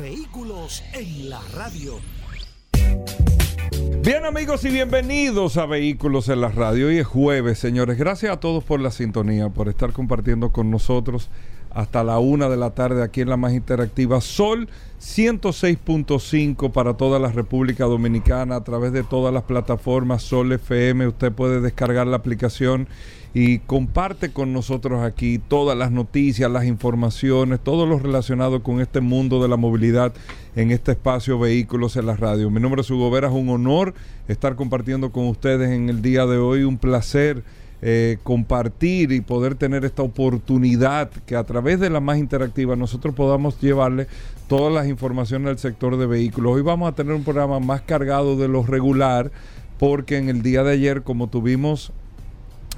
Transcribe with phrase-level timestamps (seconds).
[0.00, 1.96] Vehículos en la radio.
[4.02, 6.86] Bien amigos y bienvenidos a Vehículos en la Radio.
[6.86, 7.98] Hoy es jueves, señores.
[7.98, 11.28] Gracias a todos por la sintonía, por estar compartiendo con nosotros
[11.68, 14.68] hasta la una de la tarde aquí en la más interactiva Sol
[15.00, 21.08] 106.5 para toda la República Dominicana a través de todas las plataformas Sol FM.
[21.08, 22.88] Usted puede descargar la aplicación
[23.32, 29.00] y comparte con nosotros aquí todas las noticias, las informaciones, todo lo relacionado con este
[29.00, 30.12] mundo de la movilidad
[30.56, 32.50] en este espacio Vehículos en la Radio.
[32.50, 33.94] Mi nombre es Hugo Vera, es un honor
[34.26, 37.44] estar compartiendo con ustedes en el día de hoy, un placer.
[37.82, 43.14] Eh, compartir y poder tener esta oportunidad que a través de la más interactiva nosotros
[43.14, 44.06] podamos llevarle
[44.48, 46.56] todas las informaciones del sector de vehículos.
[46.56, 49.32] Hoy vamos a tener un programa más cargado de lo regular
[49.78, 51.94] porque en el día de ayer como tuvimos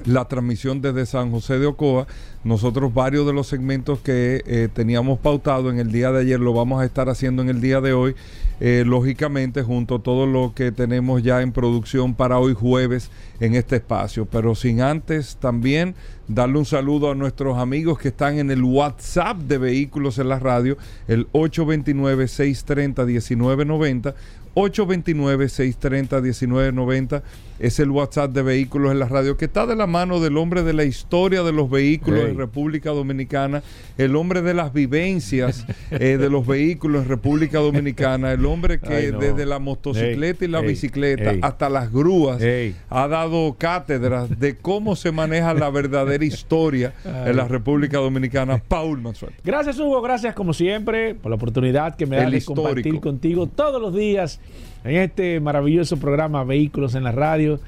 [0.04, 2.06] la transmisión desde San José de Ocoa.
[2.44, 6.52] Nosotros varios de los segmentos que eh, teníamos pautado en el día de ayer lo
[6.52, 8.16] vamos a estar haciendo en el día de hoy,
[8.58, 13.54] eh, lógicamente junto a todo lo que tenemos ya en producción para hoy jueves en
[13.54, 14.26] este espacio.
[14.26, 15.94] Pero sin antes también
[16.26, 20.40] darle un saludo a nuestros amigos que están en el WhatsApp de Vehículos en la
[20.40, 24.14] Radio, el 829-630-1990.
[24.54, 27.22] 829-630-1990
[27.62, 30.64] es el WhatsApp de Vehículos en la Radio, que está de la mano del hombre
[30.64, 33.62] de la historia de los vehículos en República Dominicana,
[33.96, 39.12] el hombre de las vivencias eh, de los vehículos en República Dominicana, el hombre que
[39.12, 42.42] desde la motocicleta y la bicicleta hasta las grúas
[42.90, 48.60] ha dado cátedras de cómo se maneja la verdadera historia en la República Dominicana.
[48.66, 49.34] Paul Mansuel.
[49.44, 53.80] Gracias Hugo, gracias como siempre por la oportunidad que me da de compartir contigo todos
[53.80, 54.40] los días
[54.84, 57.60] en este maravilloso programa Vehículos en la Radio.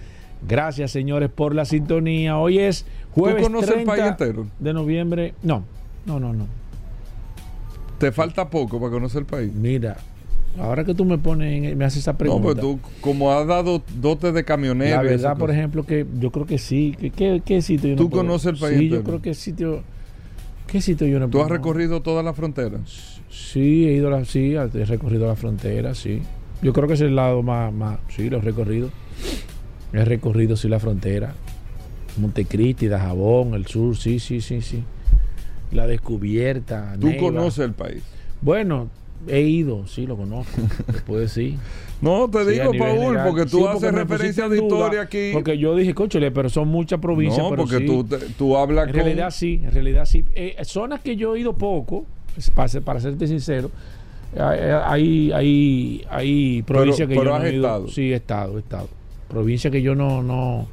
[0.46, 2.38] Gracias, señores, por la sintonía.
[2.38, 4.46] Hoy es jueves ¿Tú conoces el país entero?
[4.58, 5.34] de noviembre.
[5.42, 5.64] No,
[6.06, 6.46] no, no, no.
[7.98, 9.52] ¿Te falta poco para conocer el país?
[9.54, 9.96] Mira,
[10.58, 12.48] ahora que tú me pones, me haces esa pregunta.
[12.48, 14.96] No, pues tú, como has dado dotes de camionero.
[14.96, 16.96] La verdad, por ejemplo, que yo creo que sí.
[17.16, 19.82] ¿Qué, qué sitio yo ¿Tú conoces el país Sí, yo creo que sitio.
[20.66, 22.80] ¿Qué sitio yo no ¿Tú has recorrido toda la frontera?
[23.30, 26.22] Sí, he ido a la, sí, he recorrido la frontera, sí.
[26.64, 28.88] Yo creo que es el lado más, más sí, lo he recorrido.
[29.92, 31.34] He recorrido, sí, la frontera.
[32.16, 34.82] Montecristi, Dajabón, el sur, sí, sí, sí, sí.
[35.72, 36.96] La descubierta.
[36.98, 38.02] ¿Tú conoces el país?
[38.40, 38.88] Bueno,
[39.28, 40.58] he ido, sí, lo conozco.
[40.90, 41.58] Después sí.
[42.00, 45.32] No, te digo, Paul, porque tú haces referencia de historia aquí.
[45.34, 47.42] Porque yo dije, cóchale, pero son muchas provincias.
[47.42, 48.06] No, porque tú,
[48.38, 50.24] tú hablas en realidad sí, en realidad sí.
[50.34, 52.06] Eh, zonas que yo he ido poco,
[52.54, 53.70] para, para serte sincero,
[54.38, 57.88] hay, hay, hay provincias que yo no he Estado.
[57.88, 58.88] Sí, he estado, he estado.
[59.28, 60.66] Provincias que yo no, no,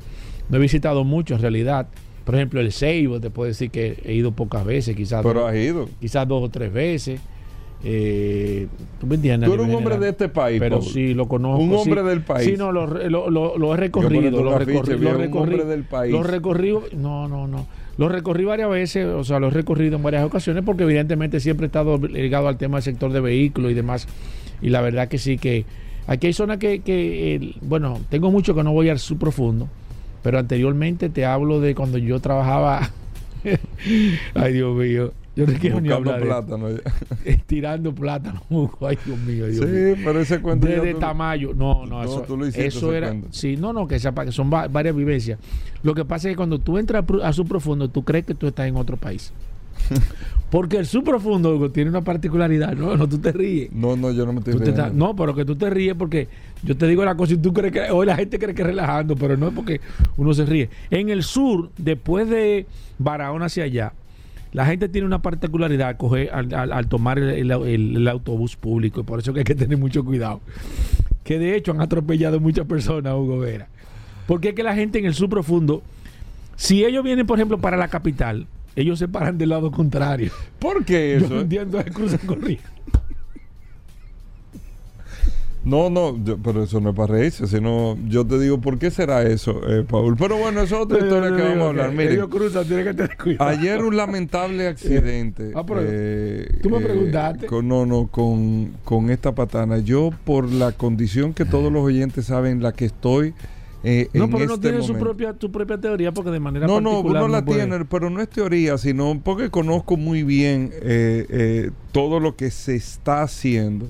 [0.49, 1.87] no he visitado mucho en realidad.
[2.25, 5.23] Por ejemplo, el Seibo, te puedo decir que he ido pocas veces, quizás.
[5.23, 5.89] Pero has ido.
[5.99, 7.19] Quizás dos o tres veces.
[7.83, 8.67] Eh,
[8.99, 9.49] ¿Tú me entiendes?
[9.49, 10.59] Tú eres un hombre de este país.
[10.59, 11.63] Pero sí, lo conozco.
[11.63, 12.47] Un hombre del país.
[12.47, 14.43] Sí, no, lo, lo, lo, he recorrido.
[14.43, 16.11] Lo, recorri, lo del país.
[16.11, 16.75] Lo recorrí.
[16.95, 17.65] No, no, no.
[18.01, 21.65] Lo recorrí varias veces, o sea, lo he recorrido en varias ocasiones porque evidentemente siempre
[21.65, 24.07] he estado ligado al tema del sector de vehículos y demás.
[24.59, 25.65] Y la verdad que sí que
[26.07, 29.69] aquí hay zonas que, bueno, tengo mucho que no voy al profundo
[30.23, 32.89] pero anteriormente te hablo de cuando yo trabajaba.
[34.33, 35.13] Ay, Dios mío.
[35.35, 36.67] Yo no quiero ni hablar plátano
[37.25, 38.41] de, plátano.
[38.81, 39.47] Ay, Dios mío.
[39.47, 39.95] Dios sí, mío.
[40.03, 40.67] pero ese cuento.
[40.67, 41.53] De, Tamayo.
[41.53, 43.15] No, no, eso, tú lo eso era.
[43.29, 45.39] Sí, no, no, que, que son varias vivencias.
[45.83, 48.47] Lo que pasa es que cuando tú entras a su profundo, tú crees que tú
[48.47, 49.31] estás en otro país.
[50.51, 52.73] Porque el subprofundo tiene una particularidad.
[52.73, 53.71] No, no, tú te ríes.
[53.71, 54.89] No, no, yo no me estoy riendo.
[54.89, 56.27] no, pero que tú te ríes porque
[56.61, 58.67] yo te digo la cosa y tú crees que hoy la gente cree que es
[58.67, 59.79] relajando, pero no es porque
[60.17, 60.69] uno se ríe.
[60.89, 62.65] En el sur, después de
[62.99, 63.93] Barahona hacia allá,
[64.53, 65.97] la gente tiene una particularidad
[66.31, 70.41] al, al, tomar el, autobús público y por eso que hay que tener mucho cuidado.
[71.23, 73.67] Que de hecho han atropellado muchas personas, Hugo Vera.
[74.27, 75.81] Porque es que la gente en el subprofundo,
[76.55, 80.31] si ellos vienen, por ejemplo, para la capital, ellos se paran del lado contrario.
[80.59, 81.29] ¿Por qué eso?
[81.29, 82.63] Yo entiendo, cruzan corriendo.
[85.63, 88.89] No, no, yo- pero eso no es para reírse, sino yo te digo, ¿por qué
[88.89, 90.15] será eso, eh, Paul?
[90.17, 91.91] Pero bueno, eso es otra historia que vamos a hablar.
[91.91, 93.49] Miren, Ellos cruzan, tiene que tener cuidado.
[93.49, 95.51] ayer un lamentable accidente.
[95.55, 97.45] Ah, pero eh, tú me eh, preguntaste.
[97.45, 99.77] con- no, no, con, con esta patana.
[99.77, 103.35] Yo, por la condición que todos los oyentes saben, la que estoy
[103.83, 106.79] eh, No, pero no este tiene su propia, tu propia teoría porque de manera No,
[106.81, 107.65] no, particular uno la puede.
[107.67, 112.51] tiene, pero no es teoría, sino porque conozco muy bien eh, eh, todo lo que
[112.51, 113.87] se está haciendo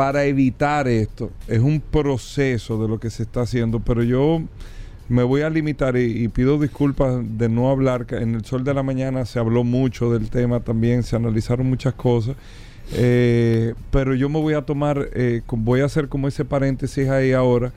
[0.00, 1.30] para evitar esto.
[1.46, 4.40] Es un proceso de lo que se está haciendo, pero yo
[5.10, 8.06] me voy a limitar y, pido disculpas de no hablar.
[8.12, 11.92] En el sol de la mañana se habló mucho del tema también, se analizaron muchas
[11.92, 12.34] cosas.
[12.94, 17.32] eh, pero yo me voy a tomar, eh, voy a hacer como ese paréntesis ahí
[17.32, 17.70] ahora,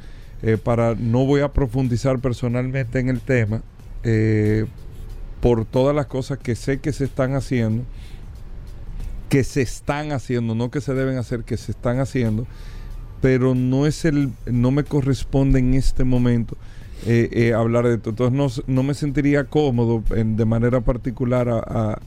[0.44, 3.62] eh, para no voy a profundizar personalmente en el tema,
[5.42, 7.84] por todas las cosas que sé que se están haciendo,
[9.34, 12.46] que se están haciendo, no que se deben hacer, que se están haciendo,
[13.20, 16.56] pero no es el, no me corresponde en este momento
[17.08, 18.12] eh, eh, hablar de esto.
[18.12, 22.00] Entonces no, no me sentiría cómodo en- de manera particular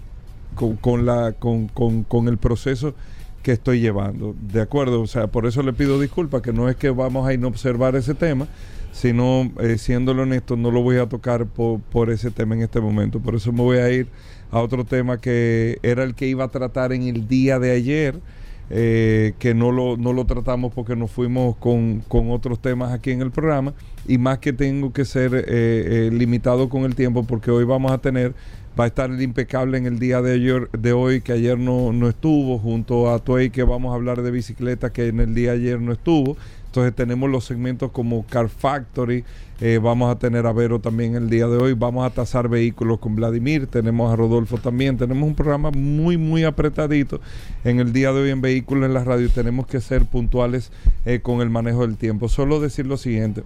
[0.55, 2.94] con, el proceso
[3.43, 4.37] que estoy llevando.
[4.40, 7.34] De acuerdo, o sea, por eso le pido disculpas, que no es que vamos a
[7.34, 8.46] ir a observar ese tema,
[8.93, 12.81] sino, eh, siéndolo honesto, no lo voy a tocar por, por ese tema en este
[12.81, 13.19] momento.
[13.19, 14.06] Por eso me voy a ir
[14.50, 18.20] a otro tema que era el que iba a tratar en el día de ayer,
[18.69, 23.12] eh, que no lo, no lo tratamos porque nos fuimos con, con otros temas aquí
[23.12, 23.75] en el programa,
[24.08, 27.93] y más que tengo que ser eh, eh, limitado con el tiempo, porque hoy vamos
[27.93, 28.34] a tener,
[28.78, 31.92] va a estar el impecable en el día de, ayer, de hoy, que ayer no,
[31.92, 35.52] no estuvo, junto a Tuey, que vamos a hablar de bicicleta, que en el día
[35.52, 36.37] de ayer no estuvo.
[36.76, 39.25] Entonces tenemos los segmentos como Car Factory,
[39.62, 42.99] eh, vamos a tener a Vero también el día de hoy, vamos a tasar vehículos
[42.99, 47.23] con Vladimir, tenemos a Rodolfo también, tenemos un programa muy, muy apretadito
[47.64, 50.70] en el día de hoy en Vehículos en la Radio, tenemos que ser puntuales
[51.06, 52.28] eh, con el manejo del tiempo.
[52.28, 53.43] Solo decir lo siguiente,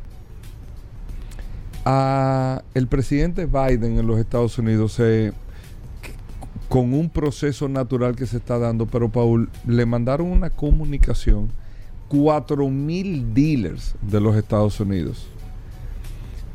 [1.85, 5.32] a el presidente Biden en los Estados Unidos se
[6.69, 11.50] con un proceso natural que se está dando, pero Paul, le mandaron una comunicación,
[12.11, 15.29] cuatro mil dealers de los Estados Unidos,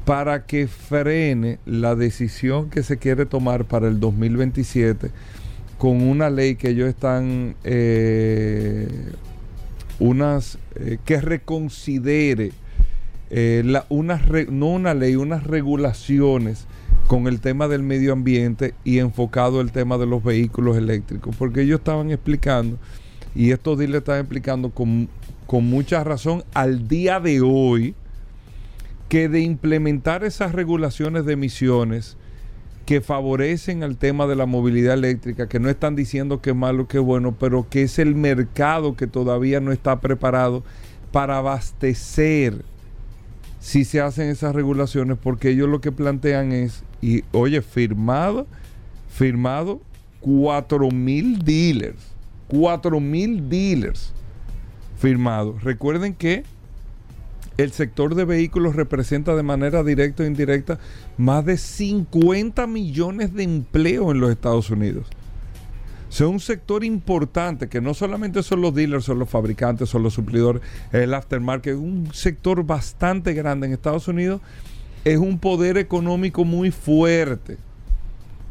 [0.04, 5.10] para que frene la decisión que se quiere tomar para el 2027
[5.80, 8.88] con una ley que ellos están, eh,
[10.00, 12.52] unas, eh, que reconsidere
[13.32, 16.66] eh, la- unas re- no una ley, unas regulaciones
[17.08, 21.62] con el tema del medio ambiente y enfocado el tema de los vehículos eléctricos, porque
[21.62, 22.78] ellos estaban explicando,
[23.34, 25.10] y estos dealers estaban explicando con,
[25.48, 27.96] con mucha razón al día de hoy,
[29.10, 32.18] que de implementar esas regulaciones de emisiones
[32.86, 36.88] que favorecen al tema de la movilidad eléctrica, que no están diciendo que es malo,
[36.88, 40.64] que es bueno, pero que es el mercado que todavía no está preparado
[41.12, 42.64] para abastecer
[43.60, 48.46] si se hacen esas regulaciones, porque ellos lo que plantean es, y oye, firmado,
[49.10, 49.82] firmado
[50.20, 52.12] cuatro mil dealers,
[52.48, 54.14] cuatro mil dealers
[55.06, 55.64] firmados.
[55.64, 56.44] Recuerden que
[57.58, 60.80] el sector de vehículos representa de manera directa o indirecta
[61.16, 65.06] más de 50 millones de empleos en los Estados Unidos.
[66.10, 70.02] O sea, un sector importante que no solamente son los dealers, son los fabricantes, son
[70.02, 74.42] los suplidores, el aftermarket, un sector bastante grande en Estados Unidos,
[75.04, 77.58] es un poder económico muy fuerte,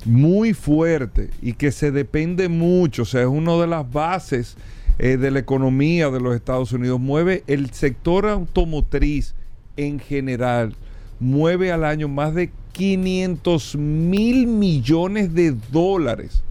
[0.05, 4.57] muy fuerte y que se depende mucho, o sea, es una de las bases
[4.99, 9.35] eh, de la economía de los Estados Unidos, mueve el sector automotriz
[9.77, 10.75] en general,
[11.19, 16.43] mueve al año más de 500 mil millones de dólares.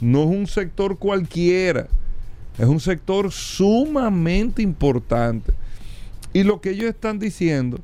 [0.00, 1.88] No es un sector cualquiera,
[2.58, 5.52] es un sector sumamente importante.
[6.32, 7.80] Y lo que ellos están diciendo,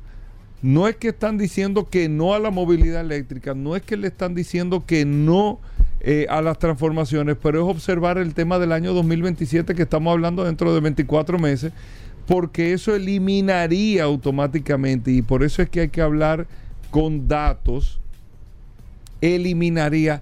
[0.61, 4.07] no es que están diciendo que no a la movilidad eléctrica, no es que le
[4.07, 5.59] están diciendo que no
[6.03, 10.43] eh, a las transformaciones, pero es observar el tema del año 2027 que estamos hablando
[10.43, 11.71] dentro de 24 meses,
[12.27, 16.47] porque eso eliminaría automáticamente, y por eso es que hay que hablar
[16.91, 17.99] con datos,
[19.21, 20.21] eliminaría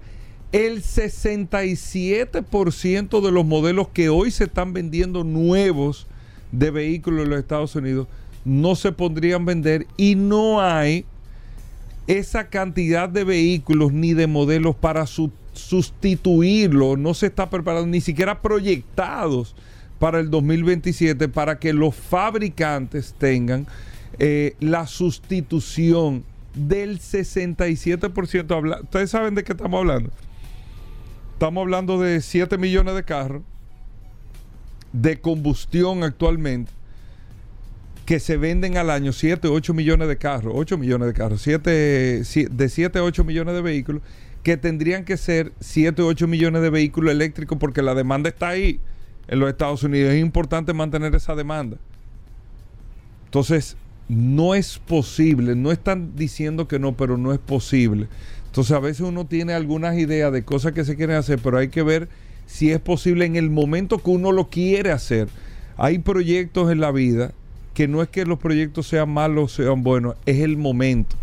[0.52, 6.06] el 67% de los modelos que hoy se están vendiendo nuevos
[6.52, 8.06] de vehículos en los Estados Unidos
[8.44, 11.06] no se podrían vender y no hay
[12.06, 18.00] esa cantidad de vehículos ni de modelos para su- sustituirlo, no se está preparando, ni
[18.00, 19.54] siquiera proyectados
[19.98, 23.66] para el 2027 para que los fabricantes tengan
[24.18, 28.50] eh, la sustitución del 67%.
[28.56, 30.10] Habla- Ustedes saben de qué estamos hablando.
[31.34, 33.42] Estamos hablando de 7 millones de carros
[34.92, 36.70] de combustión actualmente
[38.04, 41.70] que se venden al año 7, 8 millones de carros, 8 millones de carros, 7,
[42.50, 44.02] de 7 a 8 millones de vehículos,
[44.42, 48.48] que tendrían que ser 7 o 8 millones de vehículos eléctricos porque la demanda está
[48.48, 48.80] ahí
[49.28, 50.12] en los Estados Unidos.
[50.12, 51.76] Es importante mantener esa demanda.
[53.26, 53.76] Entonces,
[54.08, 58.08] no es posible, no están diciendo que no, pero no es posible.
[58.46, 61.68] Entonces, a veces uno tiene algunas ideas de cosas que se quieren hacer, pero hay
[61.68, 62.08] que ver
[62.46, 65.28] si es posible en el momento que uno lo quiere hacer.
[65.76, 67.32] Hay proyectos en la vida
[67.72, 71.16] que no es que los proyectos sean malos o sean buenos, es el momento.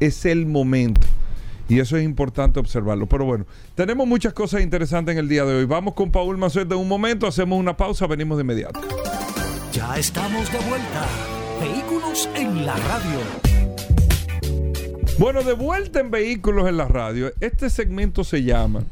[0.00, 1.06] Es el momento.
[1.68, 3.06] Y eso es importante observarlo.
[3.06, 5.64] Pero bueno, tenemos muchas cosas interesantes en el día de hoy.
[5.66, 8.80] Vamos con Paul Mazuet de un momento, hacemos una pausa, venimos de inmediato.
[9.72, 11.06] Ya estamos de vuelta.
[11.60, 13.20] Vehículos en la radio.
[15.18, 17.32] Bueno, de vuelta en Vehículos en la radio.
[17.40, 18.84] Este segmento se llama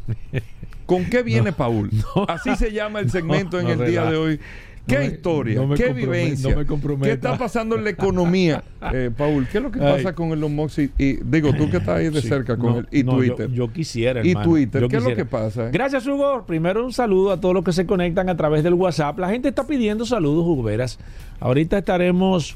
[0.86, 1.90] ¿Con qué viene Paul?
[2.28, 4.40] Así se llama el segmento en no, el día de hoy.
[4.86, 5.60] ¿Qué No me- historia?
[5.66, 6.54] no ¿Qué vivencia?
[6.54, 7.00] no.
[7.02, 8.62] ¿Qué está pasando en la economía?
[8.92, 9.96] Eh, Paul, ¿qué es lo que Ay.
[9.96, 12.28] pasa con el Mox y, y- digo, tú que estás ahí de Sí.
[12.28, 13.50] cerca con No, él y no, yo- Twitter?
[13.52, 14.48] Yo, quisiera, ¿Y hermano.
[14.48, 14.86] Twitter?
[14.88, 15.66] ¿Qué es lo que pasa?
[15.66, 15.70] eh?
[15.72, 16.44] Gracias, Hugo.
[16.46, 19.18] Primero un saludo a todos los que se conectan a través del WhatsApp.
[19.18, 21.00] La gente está pidiendo saludos, Hugo Veras.
[21.40, 22.54] Ahorita estaremos,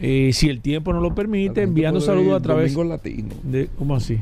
[0.00, 3.34] eh, si el tiempo nos lo permite, enviando saludos a través Domingo Latino.
[3.42, 4.18] de, ¿cómo así?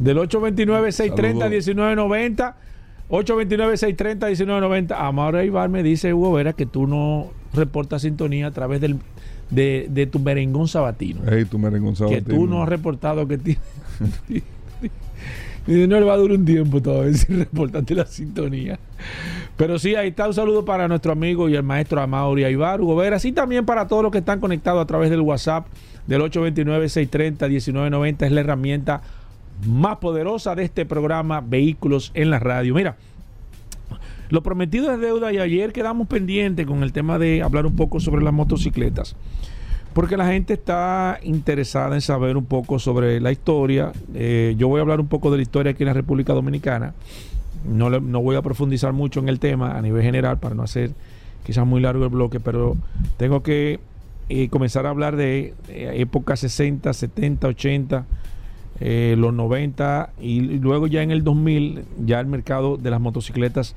[0.00, 2.54] Del 829-630-1990.
[3.10, 4.94] 829-630-1990.
[4.96, 8.96] Amaro Ibar me dice, Hugo Vera, que tú no reportas sintonía a través del,
[9.50, 11.20] de, de tu merengón sabatino.
[11.30, 12.36] Ey, tú merengón que sabatino.
[12.36, 13.60] tú no has reportado que tiene.
[15.66, 18.78] Y no le va a durar un tiempo todavía sin reportarte la sintonía.
[19.56, 22.96] Pero sí, ahí está un saludo para nuestro amigo y el maestro Amaury Aibar, Hugo
[22.96, 25.66] Vera, y también para todos los que están conectados a través del WhatsApp
[26.06, 28.22] del 829-630-1990.
[28.22, 29.02] Es la herramienta
[29.66, 32.74] más poderosa de este programa Vehículos en la Radio.
[32.74, 32.96] Mira,
[34.30, 38.00] lo prometido es deuda y ayer quedamos pendientes con el tema de hablar un poco
[38.00, 39.16] sobre las motocicletas.
[39.92, 43.92] Porque la gente está interesada en saber un poco sobre la historia.
[44.14, 46.94] Eh, yo voy a hablar un poco de la historia aquí en la República Dominicana.
[47.68, 50.92] No, no voy a profundizar mucho en el tema a nivel general para no hacer
[51.44, 52.76] quizás muy largo el bloque, pero
[53.16, 53.80] tengo que
[54.28, 58.06] eh, comenzar a hablar de eh, época 60, 70, 80,
[58.80, 63.74] eh, los 90 y luego ya en el 2000 ya el mercado de las motocicletas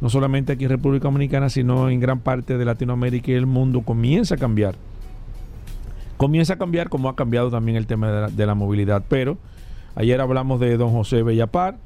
[0.00, 3.82] no solamente aquí en República Dominicana, sino en gran parte de Latinoamérica y el mundo
[3.82, 4.74] comienza a cambiar
[6.16, 9.02] comienza a cambiar como ha cambiado también el tema de la, de la movilidad.
[9.08, 9.38] Pero
[9.94, 11.76] ayer hablamos de don José Bellapar,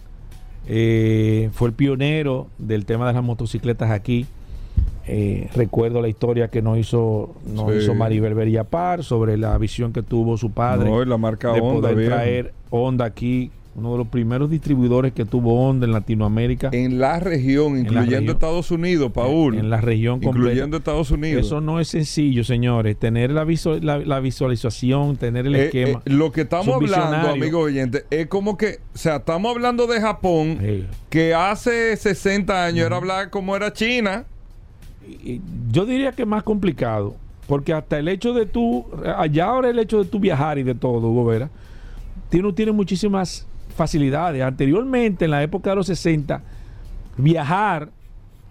[0.68, 4.26] eh, fue el pionero del tema de las motocicletas aquí.
[5.06, 7.78] Eh, recuerdo la historia que nos hizo, nos Sí.
[7.78, 11.60] hizo Maribel Bellapar sobre la visión que tuvo su padre No, y la marca de
[11.60, 16.70] Honda, poder traer Honda aquí, uno de los primeros distribuidores que tuvo Honda en Latinoamérica,
[16.72, 18.28] En la región, la incluyendo región.
[18.36, 19.58] Estados Unidos, Paul.
[19.58, 20.38] en la región completa.
[20.48, 21.44] incluyendo Estados Unidos.
[21.44, 22.96] Eso no es sencillo, señores.
[22.98, 26.00] Tener la, visu- la, la visualización, tener el Eh, esquema.
[26.06, 27.34] eh, lo que estamos hablando, visionarios.
[27.34, 30.86] amigo oyente, es como que, o sea, estamos hablando de Japón, Sí.
[31.10, 34.24] que hace 60 años era hablar como era China.
[35.70, 37.14] Yo diría que es más complicado,
[37.46, 40.74] porque hasta el hecho de tú, allá ahora el hecho de tú viajar y de
[40.74, 41.50] todo, Hugo Vera,
[42.28, 44.42] tiene, tiene muchísimas facilidades.
[44.42, 46.42] Anteriormente, en la época de los 60,
[47.16, 47.90] viajar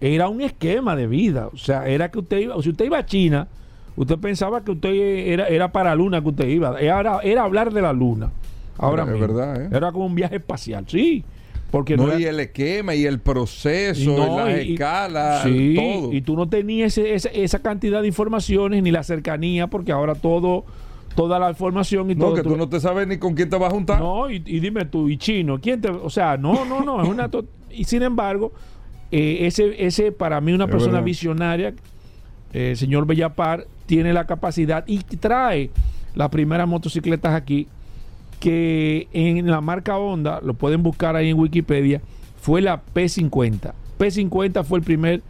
[0.00, 1.48] era un esquema de vida.
[1.52, 3.48] O sea, era que usted iba, si usted iba a China,
[3.96, 6.78] usted pensaba que usted era, era para la luna que usted iba.
[6.80, 8.30] Era, era hablar de la luna.
[8.78, 9.26] Ahora Es mismo.
[9.26, 9.68] verdad, ¿eh?
[9.72, 11.24] Era como un viaje espacial, sí.
[11.70, 15.74] Porque No, era- y el esquema, y el proceso, y, no, las y- escalas, sí,
[15.76, 16.12] todo.
[16.12, 20.14] Y tú no tenías ese- esa, esa cantidad de informaciones ni la cercanía, porque ahora
[20.14, 20.64] todo,
[21.16, 22.34] toda la información y no, todo.
[22.34, 23.98] que tú no te sabes ni con quién te vas a juntar.
[23.98, 25.88] No, y, y dime tú, y chino, ¿quién te.?
[25.88, 27.28] O sea, no, no, no, es una.
[27.70, 28.52] y sin embargo,
[29.10, 31.04] eh, ese, ese para mí, una Es persona verdad.
[31.06, 31.68] visionaria,
[32.52, 35.70] eh, el señor Bellapar, tiene la capacidad y trae
[36.14, 37.66] las primeras motocicletas aquí,
[38.40, 42.00] que en la marca Honda, lo pueden buscar ahí en Wikipedia,
[42.40, 43.72] fue la P50.
[43.98, 45.22] P50 fue el primer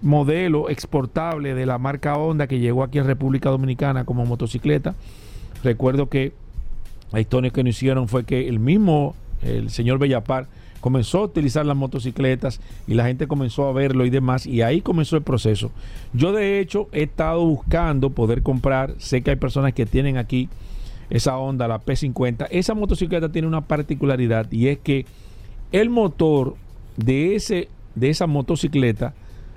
[0.00, 4.94] modelo exportable de la marca Honda que llegó aquí a República Dominicana como motocicleta.
[5.64, 6.32] Recuerdo que
[7.12, 10.46] la historia que nos hicieron fue que el mismo, el señor Bellapar,
[10.80, 14.80] comenzó a utilizar las motocicletas y la gente comenzó a verlo y demás, y ahí
[14.80, 15.72] comenzó el proceso.
[16.12, 20.48] Yo de hecho he estado buscando poder comprar, sé que hay personas que tienen aquí
[21.10, 22.46] esa Honda, la P50.
[22.50, 25.04] Esa motocicleta tiene una particularidad y es que
[25.72, 26.54] el motor
[26.96, 29.14] de, ese, de esa motocicleta,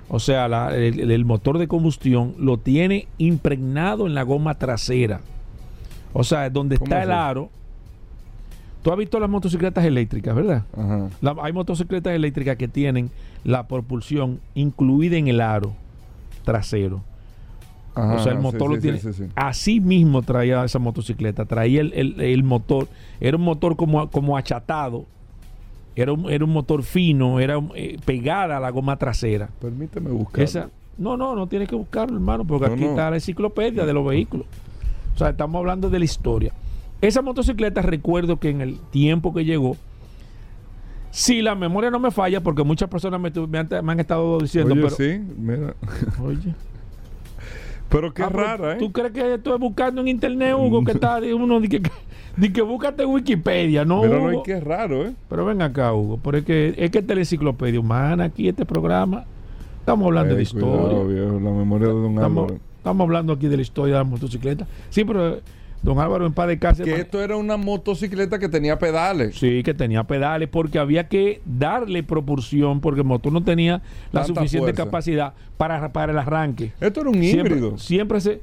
[0.08, 5.20] o sea, la- el, el motor de combustión, lo tiene impregnado en la goma trasera.
[6.12, 7.50] O sea, donde ¿Cómo está el aro.
[8.82, 10.64] Tú has visto las motocicletas eléctricas, ¿verdad?
[10.76, 11.08] Ajá.
[11.20, 13.10] La- hay motocicletas eléctricas que tienen
[13.44, 15.72] la propulsión incluida en el aro
[16.44, 17.00] trasero.
[17.94, 18.98] Ajá, o sea, el motor sí, lo tiene.
[18.98, 19.30] sí, sí, sí.
[19.36, 21.44] Así mismo traía esa motocicleta.
[21.44, 22.88] Traía el, el- el motor.
[23.20, 25.04] Era un motor como, como achatado.
[25.94, 27.38] Era un, era un motor fino.
[27.38, 29.48] Era eh, pegada a la goma trasera.
[29.60, 30.42] Permíteme buscar.
[30.42, 32.90] Esa, no, no, no tienes que buscarlo, hermano, porque No, aquí no.
[32.90, 34.46] está la enciclopedia de los vehículos.
[35.14, 36.52] O sea, estamos hablando de la historia.
[37.00, 39.76] Esa motocicleta, recuerdo que en el tiempo que llegó,
[41.10, 44.72] si la memoria no me falla, porque muchas personas me, han, me han estado diciendo,
[44.72, 45.74] Oye, pero, sí, mira.
[46.22, 46.54] oye,
[47.92, 48.78] Pero qué ah, pero rara, ¿eh?
[48.78, 51.82] ¿Tú crees que estoy buscando en internet, Hugo, que está uno de que,
[52.38, 54.40] de que búscate Wikipedia, no, Mira, no, Hugo?
[54.40, 55.12] y qué raro, ¿eh?
[55.28, 58.48] Pero ven acá, Hugo, porque es que, es que esta es la enciclopedia humana aquí,
[58.48, 59.26] este programa.
[59.80, 60.80] Estamos hablando de Ey, historia.
[60.80, 62.52] cuidado, viejo, la memoria de Don Estamos.
[62.82, 64.66] Estamos hablando aquí de la historia de la motocicleta.
[64.90, 65.40] Sí, pero eh,
[65.82, 66.82] don Álvaro en paz de casa.
[66.82, 69.36] Que esto era una motocicleta que tenía pedales.
[69.38, 74.22] Sí, que tenía pedales porque había que darle propulsión porque el motor no tenía la
[74.22, 74.84] Tanta suficiente fuerza.
[74.84, 76.72] capacidad para, para el arranque.
[76.80, 77.78] Esto era un híbrido.
[77.78, 78.40] siempre se...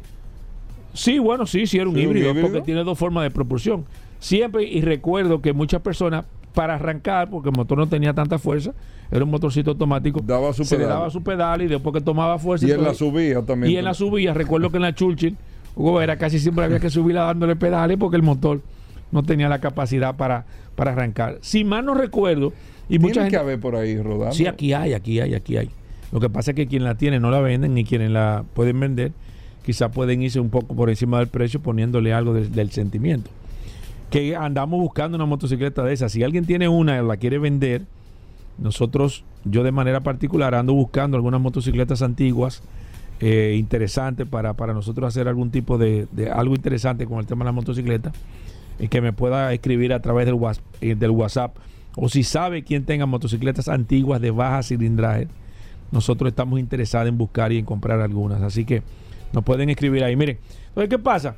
[0.93, 2.47] Sí, bueno, sí, sí era un, Sí, un híbrido, híbrido.
[2.47, 3.85] porque tiene dos formas de propulsión.
[4.19, 8.73] Siempre, y recuerdo que muchas personas, para arrancar, porque el motor no tenía tanta fuerza,
[9.11, 10.97] era un motorcito automático, Daba su se le pedal.
[10.97, 12.67] daba su pedal y después que tomaba fuerza...
[12.67, 13.73] Y en la subida también.
[13.73, 15.35] y en la subida, recuerdo que en la Churchill,
[15.75, 18.61] Hugo era casi siempre había que subirla dándole pedales porque el motor
[19.11, 21.37] no tenía la capacidad para, para arrancar.
[21.41, 22.53] Si mal no recuerdo,
[22.87, 23.37] y Tiene mucha que gente.
[23.37, 24.33] haber por ahí rodando.
[24.33, 25.69] Sí, aquí hay, aquí hay, aquí hay.
[26.11, 28.79] Lo que pasa es que quien la tiene no la venden, ni quienes la pueden
[28.79, 29.11] vender,
[29.63, 33.29] quizá pueden irse un poco por encima del precio poniéndole algo de- del sentimiento.
[34.09, 36.09] Que andamos buscando una motocicleta de esa.
[36.09, 37.83] Si alguien tiene una y la quiere vender,
[38.61, 42.61] nosotros, yo de manera particular, ando buscando algunas motocicletas antiguas
[43.19, 47.47] eh, interesantes para, para nosotros hacer algún tipo de, algo interesante con el tema de
[47.47, 48.11] la motocicleta
[48.79, 51.55] y que me pueda escribir a través del, Whats- eh, del WhatsApp
[51.95, 55.27] o si sabe quién tenga motocicletas antiguas de baja cilindraje,
[55.91, 58.41] nosotros estamos interesados en buscar y en comprar algunas.
[58.41, 58.83] Así que
[59.33, 60.15] nos pueden escribir ahí.
[60.15, 60.37] Miren,
[60.69, 61.35] entonces, ¿qué pasa?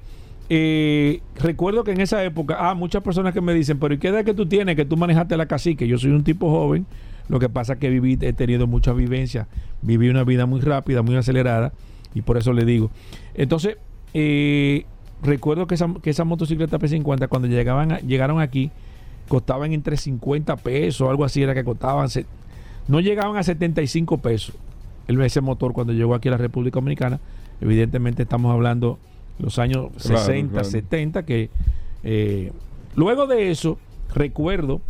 [0.50, 4.10] Eh, recuerdo que en esa época, ah, muchas personas que me dicen, pero ¿y qué
[4.10, 5.88] edad que tú tienes que tú manejaste la cacique?
[5.88, 6.86] Yo soy un tipo joven,
[7.30, 9.48] lo que pasa es que viví, he tenido mucha vivencia,
[9.82, 11.72] viví una vida muy rápida, muy acelerada,
[12.14, 12.90] y por eso le digo.
[13.34, 13.78] Entonces,
[14.14, 14.86] eh,
[15.24, 18.72] recuerdo que esa, que esa motocicleta P50, cuando llegaban a- llegaron aquí,
[19.28, 22.26] costaban entre 50 pesos, algo así era que costaban, se-
[22.88, 24.56] no llegaban a 75 pesos
[25.08, 27.20] el, ese motor cuando llegó aquí a la República Dominicana.
[27.62, 28.98] Evidentemente estamos hablando
[29.40, 30.68] los años Claro, 60, claro.
[30.70, 31.50] 70, que
[32.04, 32.52] eh,
[32.96, 33.78] luego de eso,
[34.14, 34.82] recuerdo,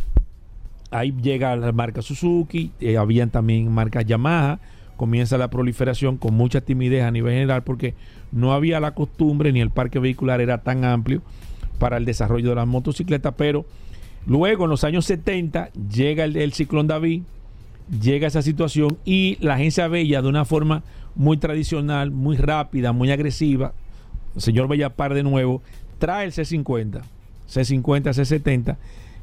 [0.92, 4.60] ahí llega la marca Suzuki, eh, habían también marcas Yamaha,
[4.96, 7.94] comienza la proliferación con mucha timidez a nivel general porque
[8.30, 11.22] no había la costumbre ni el parque vehicular era tan amplio
[11.78, 13.64] para el desarrollo de las motocicletas, pero
[14.26, 17.22] luego en los años 70 llega el, el ciclón David,
[18.00, 23.10] llega esa situación y la agencia Bella de una forma muy tradicional, muy rápida, muy
[23.10, 23.72] agresiva,
[24.36, 25.62] el señor Bellapar de nuevo,
[25.98, 27.02] trae el C50,
[27.48, 28.76] C50, C70,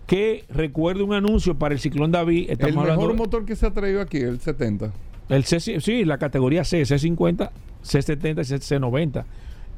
[0.10, 3.68] que recuerdo un anuncio para el ciclón David, El estamos mejor hablando motor que se
[3.68, 4.92] ha traído aquí, el 70.
[5.30, 7.52] el C, sí, la categoría C, C50,
[7.84, 9.24] C70 y C90.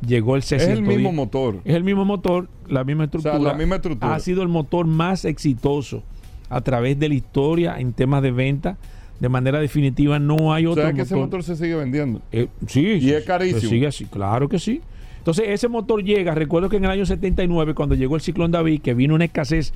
[0.08, 0.56] Llegó el C110.
[0.56, 1.60] Es el mismo motor.
[1.66, 3.38] Es el mismo motor, la misma estructura.
[3.40, 4.16] la misma estructura.
[4.16, 6.02] Ha sido el motor más exitoso
[6.50, 8.78] a través de la historia en temas de venta.
[9.20, 12.22] De manera definitiva, no hay O otro sea que ese motor se sigue vendiendo.
[12.32, 13.60] Eh, sí, Y es carísimo.
[13.60, 14.82] se Sigue así, claro que sí.
[15.18, 16.34] Entonces, ese motor llega.
[16.34, 19.74] Recuerdo que en el año 79, cuando llegó el ciclón David, que vino una escasez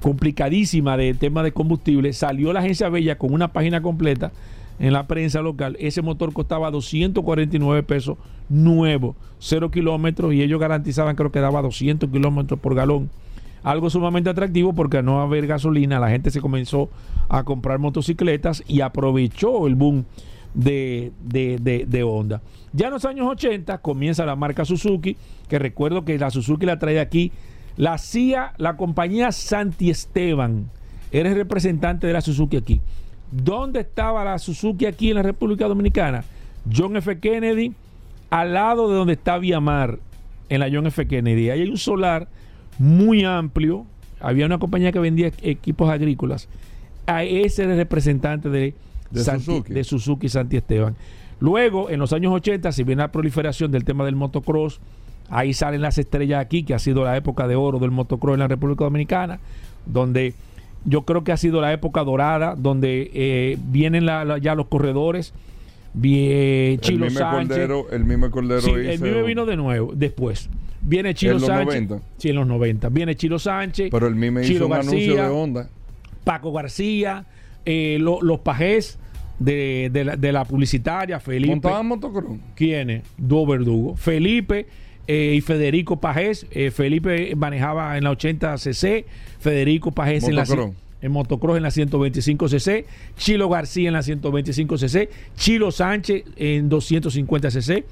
[0.00, 4.32] complicadísima de tema de combustible, salió la agencia Bella con una página completa
[4.78, 5.76] en la prensa local.
[5.78, 8.16] Ese motor costaba 249 pesos
[8.48, 13.10] nuevo, cero kilómetros, y ellos garantizaban, creo que daba 200 kilómetros por galón.
[13.62, 16.88] Algo sumamente atractivo porque al no haber gasolina, la gente se comenzó
[17.28, 20.06] a comprar motocicletas y aprovechó el boom
[20.54, 22.40] de, de, de, de Honda.
[22.72, 25.16] Ya en los años 80 comienza la marca Suzuki,
[25.48, 27.32] que recuerdo que la Suzuki la trae aquí,
[27.80, 30.70] la hacía la compañía Santi Esteban,
[31.12, 32.80] era el representante de la Suzuki aquí.
[33.32, 36.24] ¿Dónde estaba la Suzuki aquí en la República Dominicana?
[36.70, 37.18] John F.
[37.20, 37.72] Kennedy,
[38.28, 39.98] al lado de donde está Viamar,
[40.50, 41.06] en la John F.
[41.06, 41.48] Kennedy.
[41.50, 42.28] Ahí hay un solar
[42.78, 43.86] muy amplio.
[44.20, 46.48] Había una compañía que vendía equipos agrícolas.
[47.06, 48.74] A ese era el representante de,
[49.10, 49.72] De Santi- Suzuki.
[49.72, 50.96] de Suzuki Santi Esteban.
[51.38, 54.80] Luego, en los años 80, si viene la proliferación del tema del motocross,
[55.28, 58.40] ahí salen las estrellas aquí, que ha sido la época de oro del motocross en
[58.40, 59.38] la República Dominicana,
[59.86, 60.34] donde
[60.84, 64.66] yo creo que ha sido la época dorada, donde eh, vienen la- la- ya los
[64.66, 65.34] corredores,
[65.98, 67.48] vie- Chilo el mismo Sánchez.
[67.48, 70.48] Cordero, el mismo Cordero Sí, el mismo vino de nuevo, después.
[70.82, 71.66] Viene Chilo En los Sánchez.
[71.88, 72.00] 90.
[72.16, 72.88] Sí, en los 90.
[72.88, 73.90] Viene Chilo Sánchez.
[73.90, 75.68] Pero el mismo hizo un anuncio García, de Honda.
[76.24, 77.26] Paco García,
[77.66, 78.98] eh, lo- los Pajés.
[79.38, 81.48] de, de la, de la publicitaria, Felipe.
[81.50, 82.38] ¿Montaban motocross?
[82.54, 83.04] ¿Quiénes?
[83.16, 83.98] Dos verdugos.
[83.98, 84.66] Felipe
[85.10, 86.46] eh, y Federico Pajés.
[86.52, 89.04] Eh, Felipe manejaba en la 80 cc,
[89.40, 90.70] Federico Pajés en la, Motocross.
[91.02, 96.68] en motocross en la 125 cc, Chilo García en la 125 cc, Chilo Sánchez en
[96.68, 97.84] 250 cc.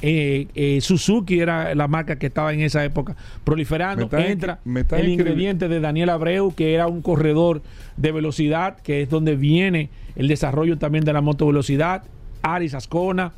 [0.00, 4.08] eh, eh, Suzuki era la marca que estaba en esa época proliferando.
[4.10, 7.60] Me Entra me el ingrediente de Daniel Abreu, que era un corredor
[7.98, 12.04] de velocidad, que es donde viene el desarrollo también de la motovelocidad.
[12.40, 13.32] Aris Ascona,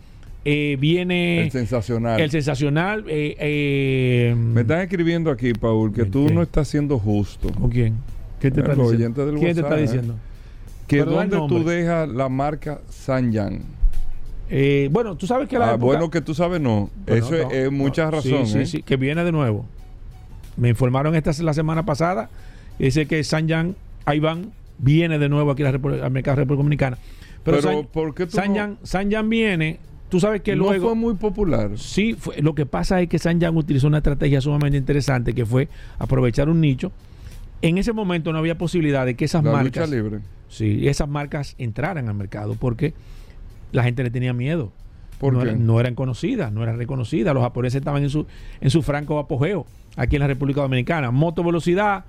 [0.45, 2.21] eh, viene El sensacional.
[2.21, 3.05] el sensacional.
[3.09, 6.35] eh, eh, Me están escribiendo aquí, Paul, que tú ¿Qué?
[6.35, 7.51] no estás siendo justo.
[7.53, 7.95] ¿Con quién?
[8.41, 9.25] ¿Qué te está diciendo?
[9.27, 9.83] del ¿Quién te está eh.
[9.83, 10.17] diciendo?
[10.87, 13.63] Que dónde tú dejas la marca Sanyan.
[14.51, 16.91] Eh, bueno, tú sabes que la Ah, época- bueno, que tú sabes, no.
[17.07, 17.79] Bueno, Eso no, es, es no.
[17.79, 18.11] mucha
[18.45, 18.53] Sí.
[18.53, 19.65] Sí, sí, que viene de nuevo.
[20.59, 22.29] Me informaron esta la semana pasada.
[22.79, 26.99] Dice que Sanyan Ayban viene de nuevo aquí a la Repu- al mercado República Dominicana.
[27.43, 28.33] Pero, Pero, San- ¿por qué tú
[29.31, 29.79] viene.
[30.15, 30.87] Tú sabes que no, luego.
[30.91, 31.73] fue muy popular?
[31.77, 35.69] Sí, fue- lo que pasa es que Sanyan utilizó una estrategia sumamente interesante que fue
[35.99, 36.93] aprovechar un nicho.
[37.63, 39.89] En ese momento no había posibilidad de que esas La marcas.
[39.91, 40.21] lucha libre.
[40.49, 42.95] Sí, esas marcas entraran al mercado porque
[43.73, 44.71] la gente le tenía miedo.
[45.19, 45.49] ¿Por no, qué?
[45.49, 47.35] era- no eran conocidas, no eran reconocidas.
[47.35, 48.25] Los japoneses estaban en su,
[48.61, 51.11] en su franco apogeo aquí en la República Dominicana.
[51.11, 52.05] Moto velocidad,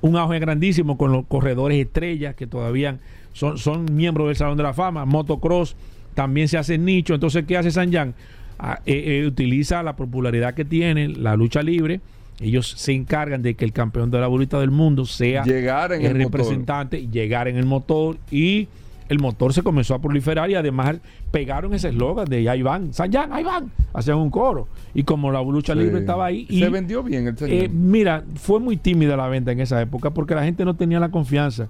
[0.00, 2.98] un auge grandísimo con los corredores estrellas que todavía
[3.34, 5.04] son, son miembros del Salón de la Fama.
[5.04, 5.76] Motocross
[6.18, 7.14] también se hace nicho.
[7.14, 8.12] Entonces, ¿qué hace Sanyan?
[8.58, 12.00] Ah, eh, eh, utiliza la popularidad que tiene la lucha libre.
[12.40, 16.00] Ellos se encargan de que el campeón de la bolita del mundo sea Llegar en
[16.00, 16.40] el, el motor.
[16.40, 18.66] representante, llegar en el motor y
[19.08, 20.96] el motor se comenzó a proliferar y además
[21.30, 24.66] pegaron ese eslogan de ahí van, Sanyan, ahí van, hacían un coro.
[24.94, 25.78] Y como la lucha Sí.
[25.78, 26.46] libre estaba ahí.
[26.48, 27.64] Y, Se vendió bien el señor.
[27.64, 30.98] eh, mira, fue muy tímida la venta en esa época porque la gente no tenía
[30.98, 31.68] la confianza.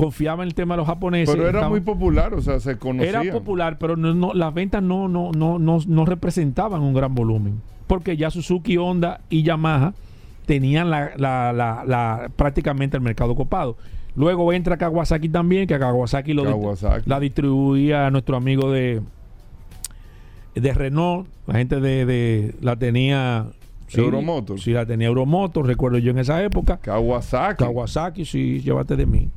[0.00, 1.34] Confiaba en el tema de los japoneses.
[1.34, 3.08] pero era estaban- muy popular, o sea, se conocía.
[3.20, 7.14] era popular, pero no, no- las ventas no, no, no, no, no representaban un gran
[7.14, 7.60] volumen.
[7.86, 9.94] Porque ya Suzuki, Honda y Yamaha
[10.46, 13.76] tenían la, la- la- la- prácticamente el mercado copado.
[14.16, 17.08] Luego entra Kawasaki también, que Kawasaki, lo Kawasaki.
[17.08, 19.02] la distribuía a nuestro amigo de,
[20.54, 21.28] de Renault.
[21.46, 23.46] La gente de, de- la tenía.
[23.92, 24.60] Euromotor.
[24.60, 26.76] Sí, la tenía Euromotor, recuerdo yo en esa época.
[26.78, 27.64] Kawasaki.
[27.64, 29.28] Kawasaki, sí, llévate de mí.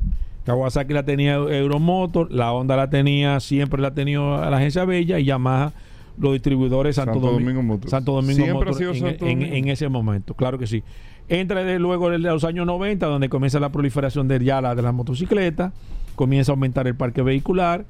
[0.45, 5.19] Kawasaki la tenía Euromotor, la Honda la tenía, siempre la ha tenido la agencia Bella
[5.19, 5.71] y Yamaha,
[6.19, 7.91] los distribuidores Santo, Santo Domi- Domingo Motors.
[7.91, 9.55] Santo Domingo Siempre ha Motors sido en, Santo en- Domingo.
[9.55, 10.83] en ese momento, claro que sí.
[11.29, 14.81] Entra de luego de los años 90, donde comienza la proliferación de ya la de
[14.81, 15.71] las motocicletas,
[16.15, 17.85] comienza a aumentar el parque vehicular,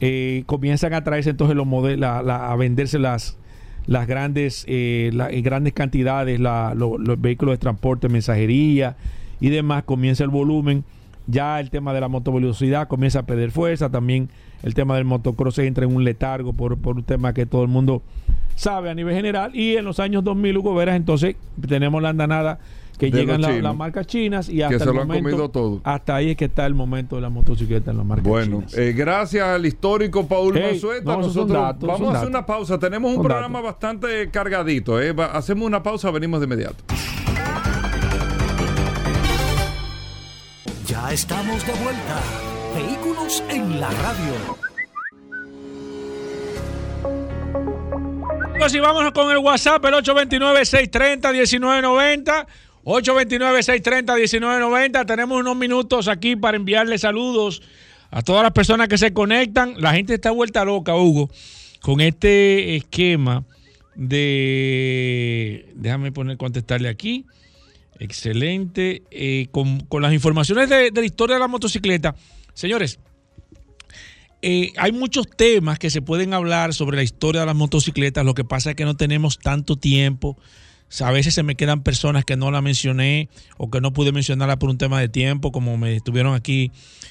[0.00, 3.38] eh, comienzan a traerse entonces los modelos, a venderse las
[3.86, 8.96] las grandes eh, la- en grandes cantidades la- lo- los vehículos de transporte, mensajería
[9.40, 10.84] y demás, comienza el volumen.
[11.26, 13.90] Ya el tema de la motovelocidad comienza a perder fuerza.
[13.90, 14.28] También
[14.62, 17.68] el tema del motocross entra en un letargo por, por un tema que todo el
[17.68, 18.02] mundo
[18.56, 19.54] sabe a nivel general.
[19.56, 22.58] Y en los años 2000, Hugo Veras, entonces tenemos la andanada
[22.98, 25.48] que De llegan la- las marcas chinas y hasta se el lo han momento, comido
[25.48, 25.80] todo.
[25.82, 28.78] Hasta ahí es que está el momento de la motocicleta en las marcas Bueno, chinas.
[28.78, 32.28] eh, gracias al histórico Paul Hey, no, son Nosotros datos, vamos a hacer datos.
[32.28, 32.78] una pausa.
[32.78, 35.00] Tenemos un programa bastante cargadito.
[35.02, 35.12] eh.
[35.32, 36.84] Hacemos una pausa, venimos de inmediato.
[40.86, 42.22] Ya estamos de vuelta.
[42.74, 44.58] Vehículos en la radio.
[48.58, 52.46] Pues y vámonos con el WhatsApp, el 829-630-1990.
[52.84, 55.06] 829-630-1990.
[55.06, 57.62] Tenemos unos minutos aquí para enviarle saludos
[58.10, 59.80] a todas las personas que se conectan.
[59.80, 61.30] La gente está vuelta loca, Hugo,
[61.80, 63.44] con este esquema
[63.94, 65.72] de...
[65.76, 67.24] Déjame poner, contestarle aquí.
[67.98, 69.02] Excelente.
[69.10, 72.14] Eh, con, las informaciones de, la historia de la motocicleta.
[72.52, 72.98] Señores,
[74.42, 78.24] eh, hay muchos temas que se pueden hablar sobre la historia de las motocicletas.
[78.24, 80.36] Lo que pasa es que no tenemos tanto tiempo.
[81.00, 84.58] A veces se me quedan personas que no la mencioné o que no pude mencionarla
[84.58, 86.70] por un tema de tiempo, como me estuvieron aquí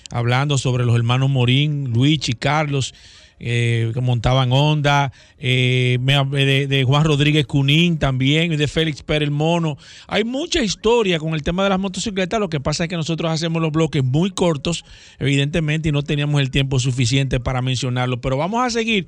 [0.10, 2.94] hablando sobre los hermanos Morín, Luis y Carlos,
[3.40, 9.78] eh, que montaban Honda, eh, de, Juan Rodríguez Cunín también, de Félix Pérez Mono.
[10.08, 12.40] Hay mucha historia con el tema de las motocicletas.
[12.40, 14.86] Lo que pasa es que nosotros hacemos los bloques muy cortos,
[15.20, 18.22] evidentemente, y no teníamos el tiempo suficiente para mencionarlo.
[18.22, 19.08] Pero vamos a seguir.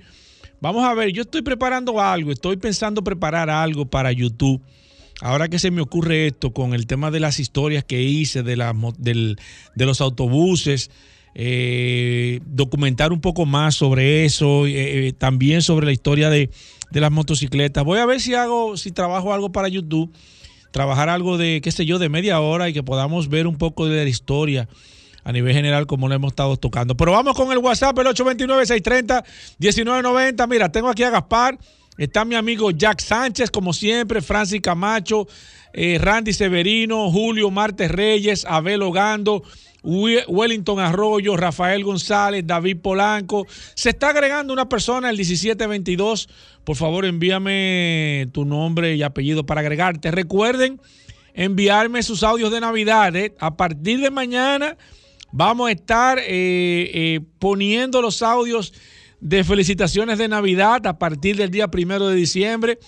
[0.61, 4.61] Vamos a ver, yo estoy preparando algo, estoy pensando preparar algo para YouTube.
[5.21, 8.57] Ahora que se me ocurre esto con el tema de las historias que hice de,
[8.57, 10.91] la, de los autobuses,
[11.35, 16.49] eh, documentar un poco más sobre eso, eh, eh, también sobre la historia de,
[16.91, 17.83] de las motocicletas.
[17.83, 20.13] Voy a ver si hago, si trabajo algo para YouTube,
[20.71, 23.87] trabajar algo de, qué sé yo, de media hora y que podamos ver un poco
[23.87, 24.69] de la historia
[25.25, 26.95] a nivel general como lo hemos estado tocando.
[26.95, 30.47] Pero vamos con el WhatsApp, el 829-630-1990.
[30.47, 31.59] Mira, tengo aquí a Gaspar,
[31.97, 35.27] está mi amigo Jack Sánchez, como siempre, Francis Camacho,
[35.73, 39.43] eh, Randy Severino, Julio Martes Reyes, Abel Ogando.
[39.85, 43.45] Wellington Arroyo, Rafael González, David Polanco.
[43.75, 46.27] Se está agregando una persona, el 1722.
[46.63, 50.11] Por favor, envíame tu nombre y apellido para agregarte.
[50.11, 50.81] Recuerden
[51.35, 53.15] enviarme sus audios de Navidad.
[53.15, 53.35] ¿eh?
[53.39, 54.77] A partir de mañana
[55.31, 58.73] vamos a estar eh, eh, poniendo los audios
[59.19, 62.79] de felicitaciones de Navidad a partir del día primero de diciembre.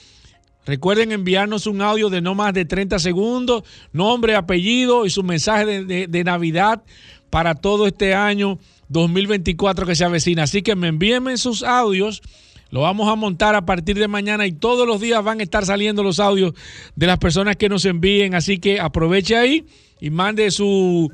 [0.67, 5.85] Recuerden enviarnos un audio de no más de 30 segundos, nombre, apellido y su mensaje
[5.85, 6.83] de, Navidad
[7.29, 10.43] para todo este año 2024 que se avecina.
[10.43, 12.21] Así que me envíenme sus audios.
[12.69, 15.65] Lo vamos a montar a partir de mañana y todos los días van a estar
[15.65, 16.53] saliendo los audios
[16.97, 18.35] de las personas que nos envíen.
[18.35, 19.65] Así que aproveche ahí
[20.01, 21.09] y mande sus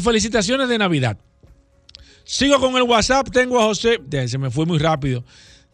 [0.00, 1.18] felicitaciones de Navidad.
[2.24, 3.28] Sigo con el WhatsApp.
[3.30, 4.00] Tengo a José.
[4.26, 5.24] Se me fue muy rápido.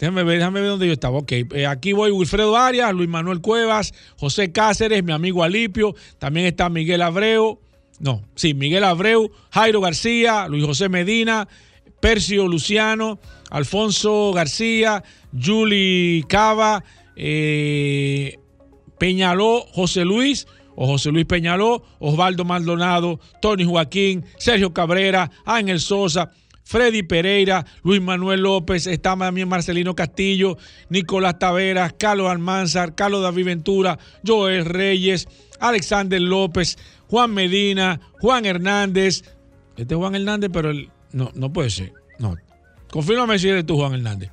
[0.01, 1.19] Déjame ver, déjame ver dónde yo estaba.
[1.19, 6.47] Ok, eh, aquí voy Wilfredo Arias, Luis Manuel Cuevas, José Cáceres, mi amigo Alipio, también
[6.47, 7.61] está Miguel Abreu,
[7.99, 11.49] no, sí, Miguel Abreu, Jairo García, Luis José Medina,
[12.01, 15.05] Percio Luciano, Alfonso García,
[15.39, 16.83] Juli Cava,
[17.15, 18.39] eh,
[18.99, 26.31] Peñaló, José Luis, o José Luis Peñaló, Osvaldo Maldonado, Tony Joaquín, Sergio Cabrera, Ángel Sosa,
[26.71, 30.57] Freddy Pereira, Luis Manuel López, está también Marcelino Castillo,
[30.89, 35.27] Nicolás Taveras, Carlos Almanzar, Carlos David Ventura, Joel Reyes,
[35.59, 36.79] Alexander López,
[37.09, 39.25] Juan Medina, Juan Hernández.
[39.77, 41.93] Este es Juan Hernández, pero él, no, no puede ser.
[42.21, 42.37] No.
[42.89, 44.31] Confírmame si eres tú, Juan Hernández.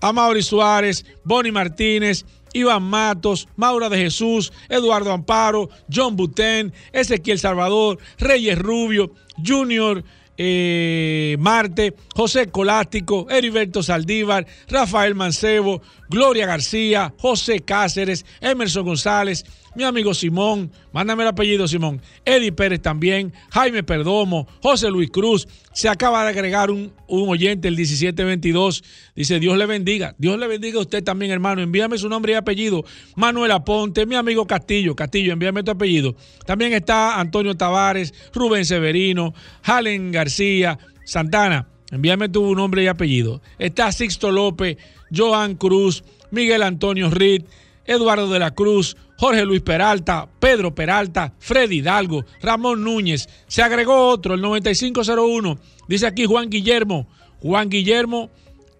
[0.00, 7.98] Amaury Suárez, Bonnie Martínez, Iván Matos, Maura de Jesús, Eduardo Amparo, John Butén, Ezequiel Salvador,
[8.16, 9.12] Reyes Rubio,
[9.44, 10.04] Junior
[10.42, 19.84] eh, Marte, José Colástico, Heriberto Saldívar, Rafael Mancebo, Gloria García, José Cáceres, Emerson González, mi
[19.84, 25.88] amigo Simón, mándame el apellido Simón, Eddie Pérez también, Jaime Perdomo, José Luis Cruz, se
[25.88, 28.82] acaba de agregar un, oyente el 1722,
[29.14, 32.36] dice Dios le bendiga, Dios le bendiga a usted también hermano, envíame su nombre y
[32.36, 38.64] apellido, Manuel Aponte, mi amigo Castillo, Castillo, envíame tu apellido, también está Antonio Tavares, Rubén
[38.64, 44.78] Severino, Jalen García, Santana, envíame tu nombre y apellido, está Sixto López,
[45.14, 47.42] Joan Cruz, Miguel Antonio Reed,
[47.86, 53.28] Eduardo de la Cruz, Jorge Luis Peralta, Pedro Peralta, Freddy Hidalgo, Ramón Núñez.
[53.48, 55.58] Se agregó otro, el 9501.
[55.86, 57.06] Dice aquí Juan Guillermo.
[57.42, 58.30] Juan Guillermo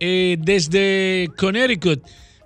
[0.00, 2.02] eh, desde Connecticut.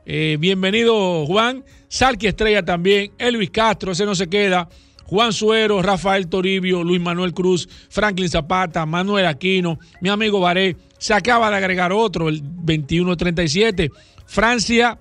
[0.07, 1.65] Eh, bienvenido, Juan.
[1.87, 3.13] Salqui Estrella también.
[3.17, 4.69] Elvis Castro, ese no se queda.
[5.05, 10.77] Juan Suero, Rafael Toribio, Luis Manuel Cruz, Franklin Zapata, Manuel Aquino, mi amigo Baré.
[10.99, 13.93] Se acaba de agregar otro, el 2137.
[14.27, 14.99] Francia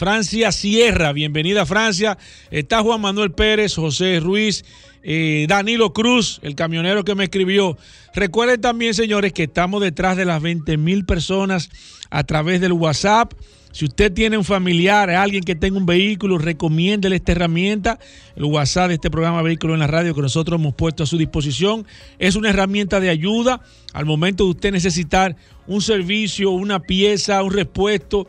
[0.00, 2.16] Francia Sierra, bienvenida Francia.
[2.50, 4.64] Está Juan Manuel Pérez, José Ruiz,
[5.02, 7.76] eh, Danilo Cruz, el camionero que me escribió.
[8.14, 11.68] Recuerden también, señores, que estamos detrás de las 20 mil personas
[12.08, 13.34] a través del WhatsApp.
[13.72, 17.98] Si usted tiene un familiar, alguien que tenga un vehículo, recomiéndele esta herramienta.
[18.36, 21.18] El WhatsApp de este programa Vehículo en la Radio que nosotros hemos puesto a su
[21.18, 21.86] disposición.
[22.18, 23.60] Es una herramienta de ayuda
[23.92, 25.36] al momento de usted necesitar
[25.66, 28.26] un servicio, una pieza, un repuesto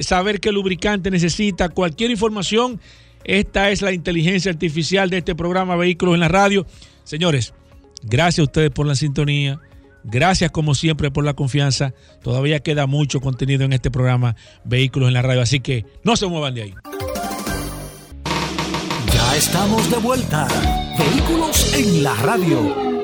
[0.00, 2.80] saber qué lubricante necesita, cualquier información.
[3.24, 6.66] Esta es la inteligencia artificial de este programa Vehículos en la Radio.
[7.04, 7.54] Señores,
[8.02, 9.60] gracias a ustedes por la sintonía.
[10.02, 11.92] Gracias como siempre por la confianza.
[12.22, 16.26] Todavía queda mucho contenido en este programa Vehículos en la Radio, así que no se
[16.26, 16.74] muevan de ahí.
[19.12, 20.48] Ya estamos de vuelta.
[20.98, 22.99] Vehículos en la Radio.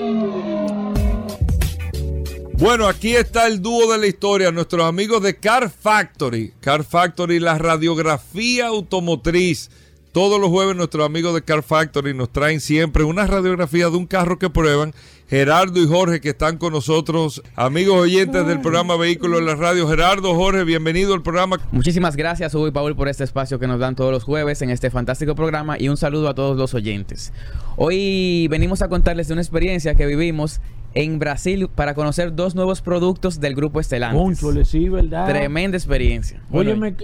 [2.58, 6.54] Bueno, aquí está el dúo de la historia, nuestros amigos de Car Factory.
[6.60, 9.70] Car Factory, la radiografía automotriz.
[10.10, 14.06] Todos los jueves nuestros amigos de Car Factory nos traen siempre una radiografía de un
[14.06, 14.94] carro que prueban.
[15.28, 19.86] Gerardo y Jorge que están con nosotros, amigos oyentes del programa Vehículos en la Radio.
[19.86, 21.58] Gerardo, Jorge, bienvenido al programa.
[21.72, 24.70] Muchísimas gracias Hugo y Paul por este espacio que nos dan todos los jueves en
[24.70, 27.34] este fantástico programa y un saludo a todos los oyentes.
[27.76, 30.60] Hoy venimos a contarles de una experiencia que vivimos
[30.96, 34.40] en Brasil para conocer dos nuevos productos del grupo Estelantes.
[34.64, 35.28] sí, ¿verdad?
[35.28, 36.40] Tremenda experiencia.
[36.50, 36.94] Óyeme,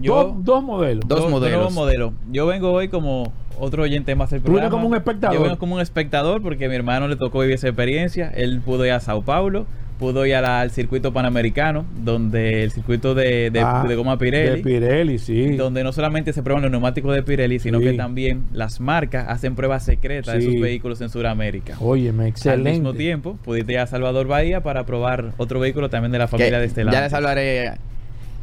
[0.00, 1.06] yo, dos, modelos.
[1.06, 2.12] Dos, modelos.
[2.30, 4.70] Yo vengo hoy como otro oyente más del programa.
[4.70, 5.36] ¿Tú como un espectador?
[5.36, 8.30] Yo vengo como un espectador porque a mi hermano le tocó vivir esa experiencia.
[8.34, 9.66] Él pudo ir a Sao Paulo
[10.02, 14.56] pudo ir la- al circuito panamericano, donde el circuito de, de- Ah, de goma Pirelli,
[14.56, 15.56] De Pirelli, sí.
[15.56, 17.84] donde no solamente se prueban los neumáticos de Pirelli, sino Sí.
[17.84, 21.76] que también las marcas hacen pruebas secretas de sus vehículos en Sudamérica.
[21.78, 22.70] Óyeme, Al excelente.
[22.72, 26.30] mismo tiempo, pudiste ir a Salvador Bahía para probar otro vehículo también de la que
[26.32, 26.96] familia de este lado.
[26.96, 27.72] ya les hablaré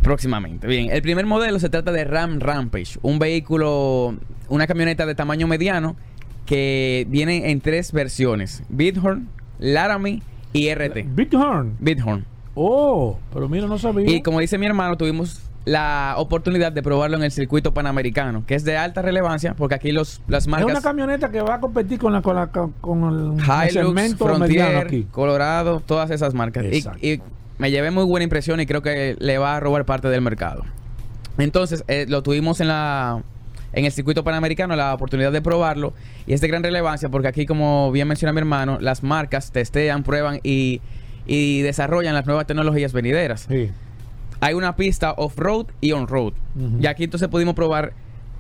[0.01, 0.65] próximamente.
[0.65, 4.15] Bien, el primer modelo se trata de Ram Rampage, un vehículo,
[4.47, 5.97] una camioneta de tamaño mediano
[6.45, 9.27] que viene en tres versiones: Bighorn,
[9.59, 10.21] Laramie
[10.53, 11.05] y RT.
[11.15, 11.75] Bighorn.
[11.79, 12.25] Bighorn.
[12.55, 14.09] Oh, pero mira, no sabía.
[14.09, 18.55] Y como dice mi hermano, tuvimos la oportunidad de probarlo en el circuito panamericano, que
[18.55, 21.59] es de alta relevancia, porque aquí los, las es una marcas camioneta que va a
[21.59, 25.03] competir con la con, la, con, el, el Hilux, segmento Frontier, aquí.
[25.11, 26.65] Colorado, todas esas marcas.
[26.65, 27.21] Y, y
[27.57, 30.63] me llevé muy buena impresión y creo que le va a robar parte del mercado.
[31.37, 33.21] Entonces, eh, lo tuvimos en la
[33.73, 35.93] en el circuito panamericano la oportunidad de probarlo
[36.27, 40.03] y es de gran relevancia porque aquí como bien menciona mi hermano las marcas testean
[40.03, 40.81] prueban y,
[41.27, 43.69] y desarrollan las nuevas tecnologías venideras Sí.
[44.41, 46.33] hay una pista off-road y on-road.
[46.79, 47.93] Y aquí entonces pudimos probar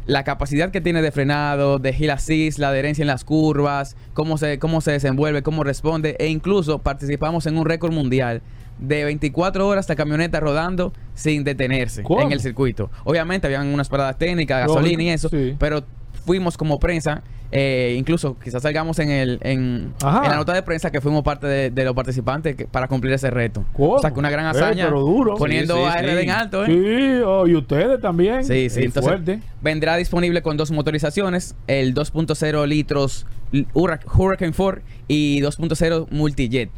[0.07, 4.37] la capacidad que tiene de frenado, de hill assist, la adherencia en las curvas, cómo
[4.39, 6.15] se, cómo se desenvuelve, cómo responde.
[6.19, 8.41] E incluso participamos en un récord mundial
[8.79, 12.21] de 24 horas la camioneta rodando sin detenerse ¿Cómo?
[12.21, 12.89] en el circuito.
[13.03, 15.55] Obviamente habían unas paradas técnicas, gasolina y eso, sí.
[15.59, 15.83] pero
[16.25, 17.21] fuimos como prensa.
[17.51, 21.71] eh, incluso quizás salgamos en el en, la nota de prensa que fuimos parte de,
[21.71, 23.65] de los participantes que- para cumplir ese reto.
[23.73, 23.93] ¿Cómo?
[23.93, 25.33] O sea que una gran Eh, hazaña pero duro.
[25.35, 26.23] poniendo Sí, sí, a RD sí.
[26.25, 26.67] en alto, ¿eh?
[26.67, 28.43] Sí, oh, y ustedes también.
[28.45, 29.39] Sí, sí, entonces fuerte.
[29.63, 33.25] vendrá disponible con dos motorizaciones, el 2.0 litros
[33.73, 36.69] Hurricane 4 y 2.0 Multijet.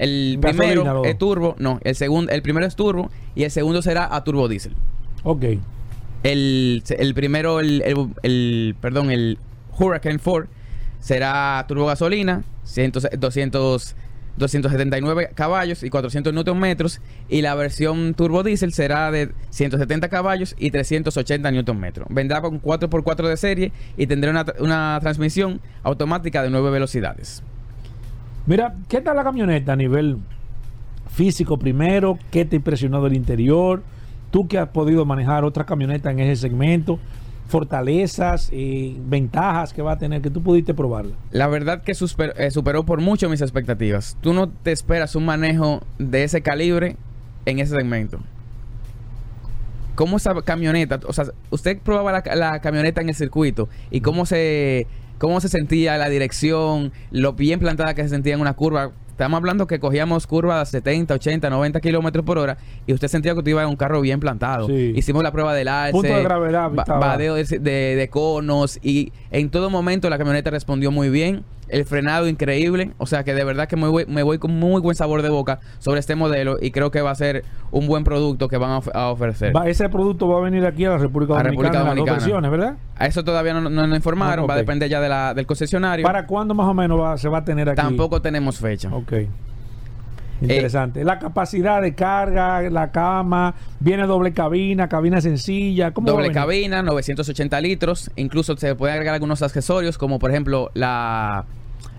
[0.00, 4.14] El primero es turbo, no, el segundo, el primero es turbo y el segundo será
[4.14, 4.74] a turbo diésel.
[5.22, 5.44] Ok.
[6.22, 9.38] El, el primero, el, el- el- perdón, el
[9.78, 10.48] Hurricane 4
[11.00, 13.94] será turbo gasolina, 100 200,
[14.36, 17.00] 279 caballos y 400 newton metros.
[17.28, 22.06] Y la versión turbo diésel será de 170 caballos y 380 newton metros.
[22.10, 27.42] Vendrá con 4x4 de serie y tendrá una, una transmisión automática de 9 velocidades.
[28.46, 30.18] Mira, ¿qué tal la camioneta a nivel
[31.10, 32.18] físico primero?
[32.30, 33.82] ¿Qué te impresionó del interior?
[34.30, 36.98] Tú que has podido manejar otra camioneta en ese segmento,
[37.48, 41.16] fortalezas, eh, ventajas que va a tener, que tú pudiste probarla.
[41.32, 44.16] La verdad que eh, superó por mucho mis expectativas.
[44.20, 46.96] Tú no te esperas un manejo de ese calibre
[47.44, 48.20] en ese segmento.
[49.96, 54.24] ¿Cómo esa camioneta, o sea, usted probaba la, la camioneta en el circuito y cómo
[54.24, 54.86] se,
[55.20, 58.90] cómo se sentía la dirección, lo bien plantada que se sentía en una curva?
[59.10, 62.56] Estamos hablando que cogíamos curvas a 70, 80, 90 kilómetros por hora
[62.86, 64.66] y usted sentía que usted iba en un carro bien plantado.
[64.66, 64.94] Sí.
[64.96, 69.50] Hicimos la prueba del alce, Punto de gravedad, badeo de, de- de conos y en
[69.50, 71.44] todo momento la camioneta respondió muy bien.
[71.70, 72.92] El frenado increíble.
[72.98, 75.28] O sea que de verdad que me voy, me voy con muy buen sabor de
[75.28, 78.70] boca sobre este modelo y creo que va a ser un buen producto que van
[78.70, 79.54] a, of- a ofrecer.
[79.54, 81.84] Va- ese producto va a venir aquí a la República A Dominicana, República en las
[81.84, 82.18] dos Dominicana.
[82.18, 82.74] versiones, ¿verdad?
[82.96, 84.44] A eso todavía no, no nos informaron.
[84.44, 86.04] Ah, Va a depender ya de la- del concesionario.
[86.04, 87.76] ¿Para cuándo más o menos va- se va a tener aquí?
[87.76, 88.88] Tampoco tenemos fecha.
[88.94, 89.12] Ok.
[90.40, 91.04] Interesante.
[91.04, 95.92] la capacidad de carga, la cama, viene doble cabina, cabina sencilla.
[95.92, 98.10] ¿Cómo Doble cabina, 980 litros.
[98.16, 101.44] Incluso se pueden agregar algunos accesorios, como por ejemplo la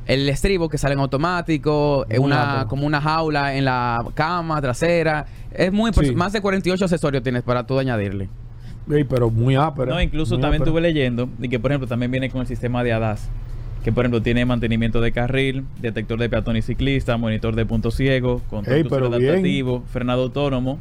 [0.07, 4.59] el estribo que sale en automático, eh, Muy una como una jaula en la cama
[4.61, 5.25] trasera.
[5.53, 6.15] Es muy pers- Sí.
[6.15, 8.27] más de 48 accesorios tienes para tú añadirle.
[8.89, 9.93] Ey, pero muy ápera.
[9.93, 10.69] No, incluso muy también ápera.
[10.71, 13.29] estuve leyendo y que, por ejemplo, también viene con el sistema de ADAS.
[13.83, 17.89] Que, por ejemplo, tiene mantenimiento de carril, detector de peatón y ciclista, monitor de punto
[17.89, 19.29] ciego, control Ey, crucero pero bien.
[19.31, 20.79] adaptativo, frenado autónomo.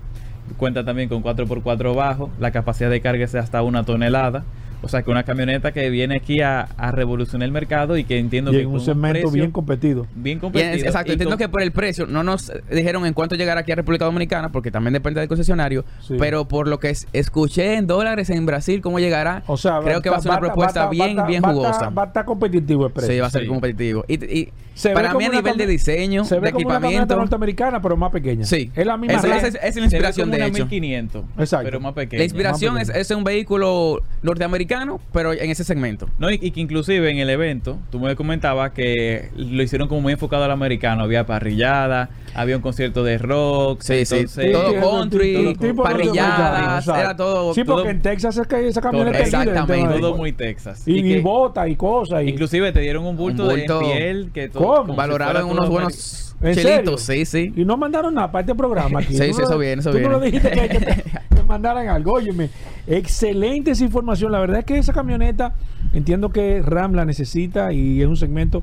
[0.57, 2.31] Cuenta también con 4x4 bajo.
[2.39, 4.45] La capacidad de carga es hasta una tonelada.
[4.83, 8.19] O sea, que una camioneta que viene aquí a, a revolucionar el mercado y que
[8.19, 10.07] entiendo Y que en un con segmento precio bien competido.
[10.15, 10.73] bien competido.
[10.73, 13.75] exacto, y entiendo que por el precio no nos dijeron en cuánto llegar aquí a
[13.77, 16.15] República Dominicana, porque también depende del concesionario, Sí.
[16.19, 20.01] pero por lo que es- escuché en dólares en Brasil cómo llegará, O sea, creo
[20.03, 21.91] que va a ser una propuesta bien, bien jugosa.
[21.91, 23.13] Va a estar competitivo el precio.
[23.15, 23.49] Sí, va a ser Sí.
[23.49, 24.05] competitivo.
[24.09, 26.75] Y, y Se ve para mí a nivel de diseño, Se ve de como una
[26.77, 28.45] camioneta equipamiento, norteamericana, pero más pequeña.
[28.47, 28.71] Sí.
[28.75, 30.65] Es la misma Esa- es- es la se ve inspiración, como de una hecho.
[30.65, 31.65] 1500, Exacto.
[31.65, 32.19] pero más pequeña.
[32.21, 34.70] la inspiración es, es un vehículo norteamericano,
[35.13, 36.09] pero en ese segmento.
[36.19, 40.01] No, y, y que inclusive en el evento, tú me comentabas que lo hicieron como
[40.01, 41.03] muy enfocado al americano.
[41.03, 43.81] Había parrillada, había un concierto de rock.
[43.83, 48.37] Sí, sí, entonces- todo Entiendo, country, tipo parrilladas, era todo- Sí, porque todo- en Texas
[48.39, 50.01] es que esa camioneta en Exactamente.
[50.01, 50.83] Todo muy Texas.
[50.87, 52.23] Y, y que bota y cosas.
[52.25, 54.77] Y, inclusive te dieron un bulto, Un bulto- de piel que todo, ¿Cómo?
[54.81, 57.25] como si Valorado fuera en unos todo buenos ¿En chelitos, serio?
[57.27, 57.61] sí, sí.
[57.61, 59.15] y no mandaron nada para este programa aquí.
[59.19, 62.13] Sí, sí, no- eso viene, eso tú no dijiste que, que te, que mandaran algo.
[62.15, 62.49] Óyeme,
[62.91, 64.33] excelente esa información.
[64.33, 65.55] La verdad es que esa camioneta
[65.93, 68.63] entiendo que Ram la necesita y es un segmento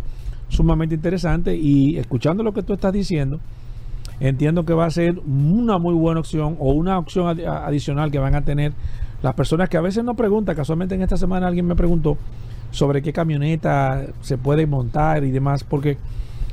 [0.50, 1.56] sumamente interesante.
[1.56, 3.40] Y escuchando lo que tú estás diciendo,
[4.20, 8.36] entiendo que va a ser una muy buena opción o una opción adicional que van
[8.36, 8.74] a tener
[9.24, 10.56] las personas que a veces no preguntan.
[10.56, 12.18] Casualmente en esta semana alguien me preguntó
[12.72, 15.98] sobre qué camioneta se puede montar y demás, porque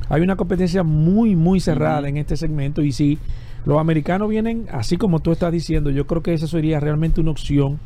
[0.07, 3.19] hay una competencia muy, muy cerrada en este segmento y si
[3.65, 7.31] los americanos vienen, así como tú estás diciendo, yo creo que esa sería realmente una
[7.31, 7.79] opción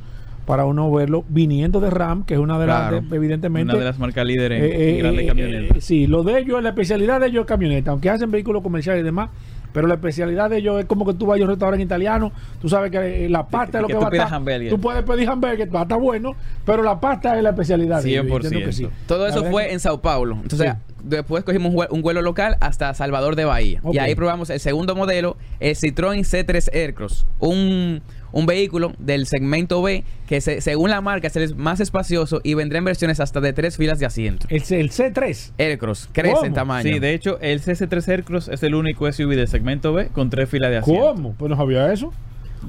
[0.46, 2.96] para uno verlo viniendo de RAM, que es una de Claro.
[3.02, 5.78] las, de- evidentemente, Una de las marcas líderes en, eh, en grandes eh, camionetas.
[5.78, 9.02] eh, sí, lo de ellos, la especialidad de ellos es camioneta, aunque hacen vehículos comerciales
[9.02, 9.30] y demás,
[9.74, 12.70] pero la especialidad de ellos es como que tú vayas a un restaurante italiano, tú
[12.70, 14.70] sabes que eh, la pasta es lo que que, va a estar.
[14.70, 16.32] Tú puedes pedir hamburger, va a estar bueno,
[16.66, 18.02] pero la pasta es la especialidad.
[18.04, 18.90] de ellos, 100%.
[19.08, 20.38] Todo eso fue que- en Sao Paulo.
[20.42, 20.94] Entonces, Sí.
[21.04, 23.82] después cogimos un, vue- un vuelo local hasta Salvador de Bahía.
[23.92, 27.26] Y ahí probamos el segundo modelo, el Citroën C3 Aircross.
[27.40, 28.02] Un,
[28.32, 32.54] un vehículo del segmento B que se- según la marca es el más espacioso y
[32.54, 34.46] vendrá en versiones hasta de tres filas de asiento.
[34.50, 35.52] El, C- el C3.
[35.58, 36.46] Aircross crece ¿Cómo?
[36.46, 36.84] en tamaño.
[36.92, 40.50] Sí, de hecho, el CC3 Aircross es el único SUV del segmento B con tres
[40.50, 41.02] filas de asiento.
[41.14, 41.34] ¿Cómo?
[41.38, 42.12] Pues no sabía eso.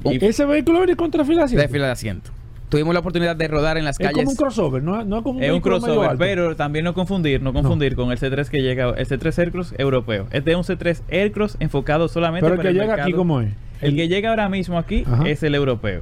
[0.05, 1.51] Y- Ese vehículo viene con tres filas.
[1.51, 2.31] Tres filas de asiento.
[2.69, 4.15] Tuvimos la oportunidad de rodar en las Es calles.
[4.15, 6.19] como un crossover, no, no es como un Es un crossover, alto.
[6.19, 10.27] pero también no confundir, no confundir con el C3 que llega, el C3 Aircross europeo.
[10.31, 13.49] Este es un C3 Aircross enfocado solamente Pero el que el llega aquí, ¿cómo es?
[13.81, 15.27] El que llega ahora mismo aquí Ajá.
[15.27, 16.01] es el europeo,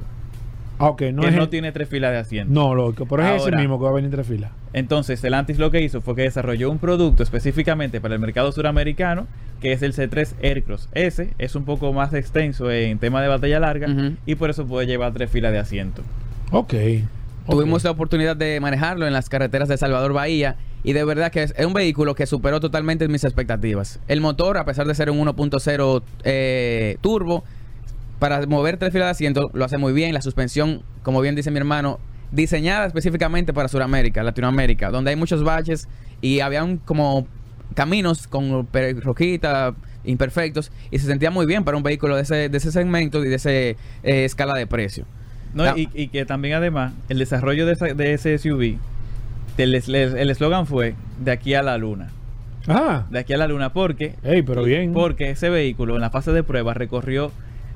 [0.78, 2.52] Ah, ok, no que es no el- tiene tres filas de asiento.
[2.54, 4.50] No, loco, pero es ese mismo que va a venir en tres filas.
[4.72, 9.26] Entonces, Stellantis lo que hizo fue que desarrolló un producto específicamente para el mercado suramericano,
[9.60, 10.88] que es el C3 Aircross.
[10.92, 13.88] Ese es un poco más extenso en tema de batalla larga
[14.24, 16.00] y por eso puede llevar tres filas de asiento.
[16.50, 16.72] Ok.
[17.48, 21.42] Tuvimos la oportunidad de manejarlo en las carreteras de Salvador Bahía y de verdad que
[21.42, 24.00] es, es un vehículo que superó totalmente mis expectativas.
[24.08, 27.44] El motor, a pesar de ser un 1.0 eh, turbo,
[28.20, 30.14] para mover tres filas de asiento lo hace muy bien.
[30.14, 31.98] La suspensión, como bien dice mi hermano,
[32.30, 35.88] diseñada específicamente para Sudamérica, Latinoamérica, donde hay muchos baches
[36.20, 37.26] y habían como
[37.74, 38.68] caminos con
[39.02, 43.24] rojitas imperfectos y se sentía muy bien para un vehículo de ese, de ese segmento
[43.24, 43.70] y de ese
[44.02, 45.04] eh, escala de precio.
[45.52, 48.76] No, y, y que también además el desarrollo de, esa- de ese SUV,
[49.58, 52.10] el es- el eslogan fue de aquí a la luna.
[52.68, 54.92] Ah, De aquí a la luna porque, ey, pero bien.
[54.92, 57.32] porque ese vehículo en la fase de prueba recorrió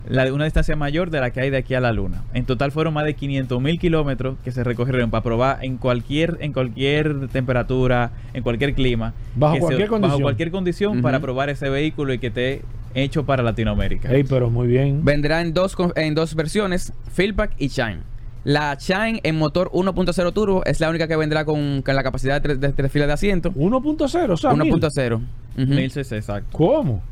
[0.08, 2.22] la, una distancia mayor de la que hay de aquí a la luna.
[2.34, 6.36] En total fueron más de 500 mil kilómetros que se recorrieron para probar en cualquier,
[6.40, 9.14] en cualquier temperatura, en cualquier clima.
[9.34, 10.10] Bajo se- cualquier condición.
[10.12, 12.62] Bajo cualquier condición para probar ese vehículo y que esté
[12.94, 14.12] hecho para Latinoamérica.
[14.12, 15.04] Ey, pero muy bien.
[15.04, 18.00] Vendrá en dos, en dos versiones, Fieldback y Shine.
[18.44, 22.34] La Shine en motor 1.0 turbo es la única que vendrá con, con la capacidad
[22.34, 23.50] de tres, de tres filas de asiento.
[23.52, 25.14] 1.0, o sea, 1.0.
[25.14, 25.66] Ujú.
[25.66, 26.48] 1000 cc, exacto.
[26.52, 27.02] ¿Cómo?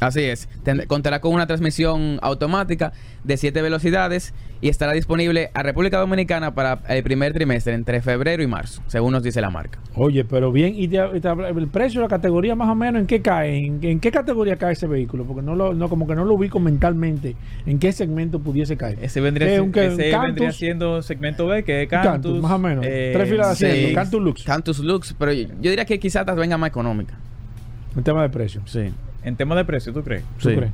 [0.00, 0.48] Así es.
[0.64, 2.92] Tend- contará con una transmisión automática
[3.24, 8.42] de 7 velocidades y estará disponible a República Dominicana para el primer trimestre entre febrero
[8.42, 9.78] y marzo, según nos dice la marca.
[9.94, 10.74] Oye, pero bien.
[10.76, 13.58] ¿Y te- te- el precio, la categoría más o menos, en qué cae?
[13.66, 15.24] ¿En, en qué categoría cae ese vehículo?
[15.24, 17.34] Porque no lo, no, como que no lo ubico mentalmente.
[17.66, 18.98] ¿En qué segmento pudiese caer?
[19.02, 20.26] Ese vendría, ¿Qué, si- un un ese Cantus?
[20.26, 22.40] vendría siendo segmento B, que es Cantus, Cantus.
[22.42, 22.84] más o menos.
[22.86, 23.64] eh, Tres filas de sí.
[23.72, 23.94] asiento.
[23.96, 24.44] Cantus Lux.
[24.44, 27.14] Cantus Lux, pero yo, yo diría que quizás venga más económica.
[27.96, 28.62] En tema de precio.
[28.66, 28.92] Sí.
[29.22, 30.22] En tema de precio, ¿tú crees?
[30.40, 30.56] ¿Tú Sí.
[30.56, 30.72] crees?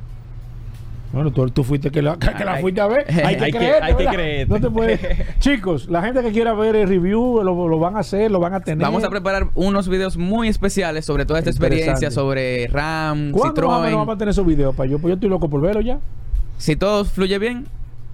[1.13, 3.05] Bueno, tú, tú fuiste que la, que la Hay- fuiste a ver.
[3.25, 4.45] Hay que creerte.
[4.47, 4.99] No te puedes.
[5.39, 8.53] Chicos, la gente que quiera ver el review lo, lo van a hacer, lo van
[8.53, 8.83] a tener.
[8.85, 13.93] Vamos a preparar unos videos muy especiales sobre toda esta experiencia, sobre RAM, ¿Cuándo Citroën.
[13.95, 14.75] vamos a tener esos videos?
[14.75, 15.99] Para yo, pues yo estoy loco por verlo ya.
[16.57, 17.65] Si todo fluye bien,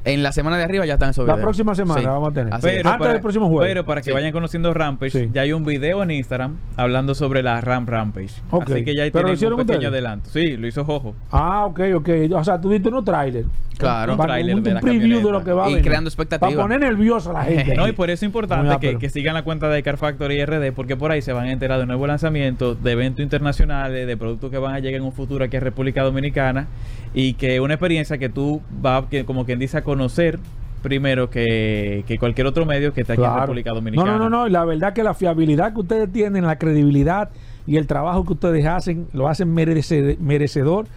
[0.03, 1.45] en la semana de arriba ya están esos La videos.
[1.45, 2.07] próxima semana Sí.
[2.07, 2.53] vamos a tener.
[2.53, 2.61] Así.
[2.67, 3.69] Pero- Antes del próximo jueves.
[3.69, 4.11] Pero para que Sí.
[4.13, 5.29] vayan conociendo Rampage, Sí.
[5.33, 8.41] ya hay un video en Instagram hablando sobre la RAM Rampage.
[8.49, 8.71] Ok.
[8.71, 9.93] Así que ya ahí ¿Pero lo tienen hicieron un pequeño ustedes?
[9.93, 10.29] adelanto.
[10.31, 11.15] Sí, lo hizo Jojo.
[11.31, 12.09] Ah, ok, ok.
[12.33, 13.47] O sea, tú diste unos trailers.
[13.77, 14.13] Claro.
[14.13, 14.27] Un, un,
[14.63, 15.87] de un la preview de lo que va a Y venir.
[15.87, 16.47] creando expectativa.
[16.51, 17.75] Para poner nerviosa a la gente.
[17.75, 20.71] No, y por eso es importante que, que sigan la cuenta de Car Factory RD,
[20.71, 24.51] porque por ahí se van a enterar de nuevos lanzamientos, de eventos internacionales, de productos
[24.51, 26.67] que van a llegar en un futuro aquí a República Dominicana,
[27.13, 30.39] y que una experiencia que tú vas, que, como quien dice, a conocer
[30.81, 33.41] primero que, que cualquier otro medio que esté aquí en Claro.
[33.41, 34.11] República No, Dominicana.
[34.17, 34.47] no, no, no.
[34.47, 37.29] y La verdad que la fiabilidad que ustedes tienen, la credibilidad
[37.67, 40.87] y el trabajo que ustedes hacen, lo hacen merece- merecedor.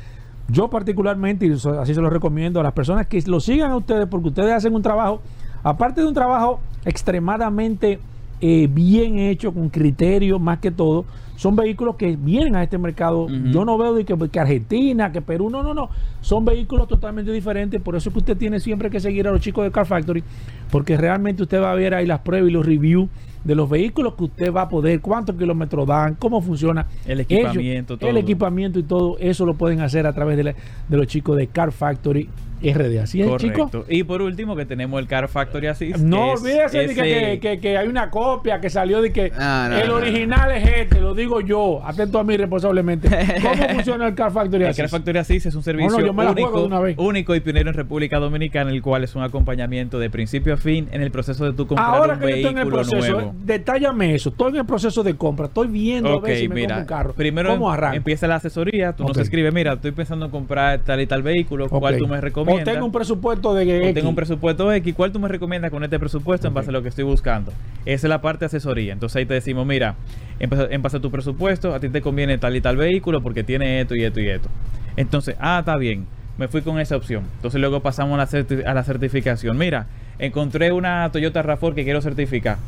[0.48, 4.06] Yo particularmente, y así se lo recomiendo a las personas que lo sigan a ustedes,
[4.06, 5.20] porque ustedes hacen un trabajo,
[5.62, 7.98] aparte de un trabajo extremadamente
[8.40, 11.04] eh, bien hecho, con criterio más que todo,
[11.36, 13.26] son vehículos que vienen a este mercado.
[13.28, 15.90] Yo no veo de que, que Argentina, que Perú, no, no, no.
[16.20, 17.80] Son vehículos totalmente diferentes.
[17.80, 20.22] Por eso es que usted tiene siempre que seguir a los chicos de Car Factory,
[20.70, 23.08] porque realmente usted va a ver ahí las pruebas y los reviews
[23.44, 26.86] de los vehículos que usted va a poder, cuántos kilómetros dan, cómo funciona.
[27.06, 28.08] El equipamiento, todo.
[28.08, 30.54] El equipamiento y todo eso lo pueden hacer a través de, la-
[30.88, 32.28] de los chicos de Car Factory
[32.62, 32.98] RD.
[33.02, 33.70] Así es, chicos.
[33.70, 33.84] Correcto.
[33.90, 35.98] Y por último, que tenemos el Car Factory Assist.
[35.98, 39.94] No olvídese de que, hay una copia que salió de que Ah, no, el no.
[39.96, 43.10] original es este, lo digo yo, atento a mí responsablemente.
[43.42, 44.80] ¿Cómo funciona el Car Factory El Assist?
[44.80, 49.04] Car Factory Assist es un servicio único, único y pionero en República Dominicana, el cual
[49.04, 52.20] es un acompañamiento de principio a fin en el proceso de tu comprar Ahora un
[52.20, 53.34] que yo estoy en el proceso, nuevo.
[53.44, 54.30] detállame eso.
[54.30, 56.78] Estoy en el proceso de compra, estoy viendo a Ok, ver si me compro mira,
[56.78, 57.12] un carro.
[57.14, 57.96] primero ¿Cómo em- arranco?
[57.96, 59.08] empieza la asesoría, tú Ok.
[59.10, 62.66] nos escribes, mira, estoy pensando en comprar tal y tal vehículo, ¿cuál tú me recomiendas?
[62.68, 63.94] O tengo un presupuesto de O X.
[63.94, 66.82] tengo un presupuesto X, ¿cuál tú me recomiendas con este presupuesto en base a lo
[66.82, 67.52] que estoy buscando?
[67.84, 68.92] Esa es la parte de asesoría.
[68.92, 69.94] Entonces ahí te decimos, mira,
[70.38, 73.22] en base- en base a tu presupuesto, a ti te conviene tal y tal vehículo
[73.22, 74.48] porque tiene esto y esto y esto.
[74.96, 76.06] Entonces, ah, está bien,
[76.38, 77.24] me fui con esa opción.
[77.36, 79.56] Entonces luego pasamos a la, certi- a la certificación.
[79.58, 79.86] Mira,
[80.18, 82.58] encontré una Toyota RAV4 que quiero certificar.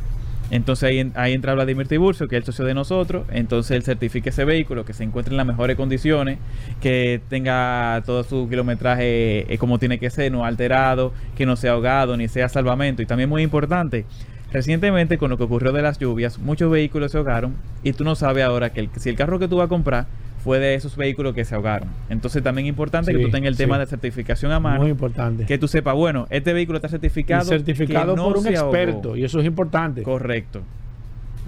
[0.49, 3.25] Entonces ahí, en- ahí entra Vladimir Tiburcio, que es el socio de nosotros.
[3.31, 6.37] Entonces él certifica ese vehículo, que se encuentre en las mejores condiciones,
[6.81, 11.73] que tenga todo su kilometraje eh, como tiene que ser, no alterado, que no sea
[11.73, 13.01] ahogado, ni sea salvamento.
[13.01, 14.05] Y también muy importante,
[14.53, 18.15] recientemente con lo que ocurrió de las lluvias, muchos vehículos se ahogaron y tú no
[18.15, 20.07] sabes ahora que si el carro que tú vas a comprar
[20.43, 21.89] fue de esos vehículos que se ahogaron.
[22.09, 23.79] Entonces también es importante que tú tengas el tema sí.
[23.81, 24.81] de certificación a mano.
[24.81, 25.45] Muy importante.
[25.45, 27.45] Que tú sepas, bueno, este vehículo está Y certificado.
[27.45, 28.69] certificado que no por un ahogó.
[28.75, 29.15] experto.
[29.17, 30.03] Y eso es importante.
[30.03, 30.61] Correcto.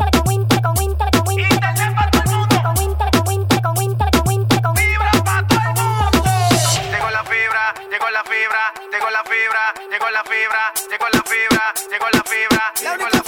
[9.61, 13.20] Fibra, llegó la fibra, llegó la fibra, llegó la fibra, llegó la fibra,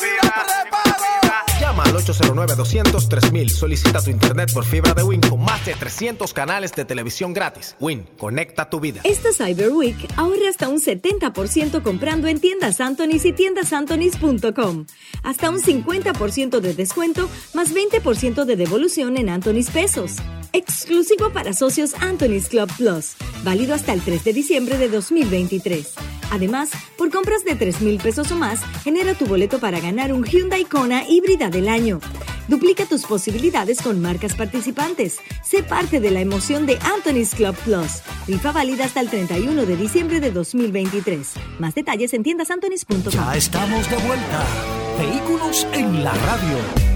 [1.93, 3.49] al 809-200-3000.
[3.49, 7.75] Solicita tu internet por fibra de Win con más de 300 canales de televisión gratis.
[7.79, 9.01] Win, conecta tu vida.
[9.03, 14.85] Esta Cyber Week ahorra hasta un 70% comprando en tiendas Anthony's y tiendasantonys.com.
[15.23, 20.15] Hasta un 50% de descuento más 20% de devolución en Anthony's Pesos.
[20.55, 23.15] Exclusivo para socios Anthony's Club Plus.
[23.43, 25.93] Válido hasta el 3 de diciembre de 2023.
[26.31, 30.23] Además, por compras de 3 mil pesos o más, genera tu boleto para ganar un
[30.23, 31.82] Hyundai Kona híbrida del año.
[32.47, 35.17] Duplica tus posibilidades con marcas participantes.
[35.43, 38.01] Sé parte de la emoción de Anthony's Club Plus.
[38.27, 41.33] Rifa válida hasta el 31 de diciembre de 2023.
[41.59, 43.11] Más detalles en tiendasantonys.com.
[43.11, 44.45] Ya estamos de vuelta.
[44.97, 46.92] Vehículos en la radio.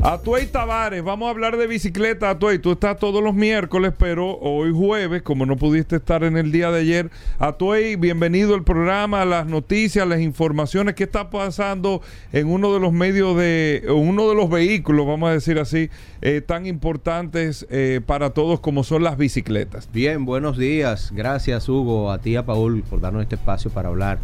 [0.00, 2.30] Atuey Tavares, vamos a hablar de bicicleta.
[2.30, 6.52] Atuey, tú estás todos los miércoles, pero hoy jueves, como no pudiste estar en el
[6.52, 7.10] día de ayer.
[7.40, 10.94] Atuey, bienvenido al programa, las noticias, las informaciones.
[10.94, 12.00] ¿Qué está pasando
[12.32, 15.90] en uno de los medios de, uno de los vehículos, vamos a decir así,
[16.22, 19.88] eh, tan importantes eh, para todos como son las bicicletas?
[19.92, 21.10] Bien, buenos días.
[21.12, 24.20] Gracias, Hugo, a ti a Paul por darnos este espacio para hablar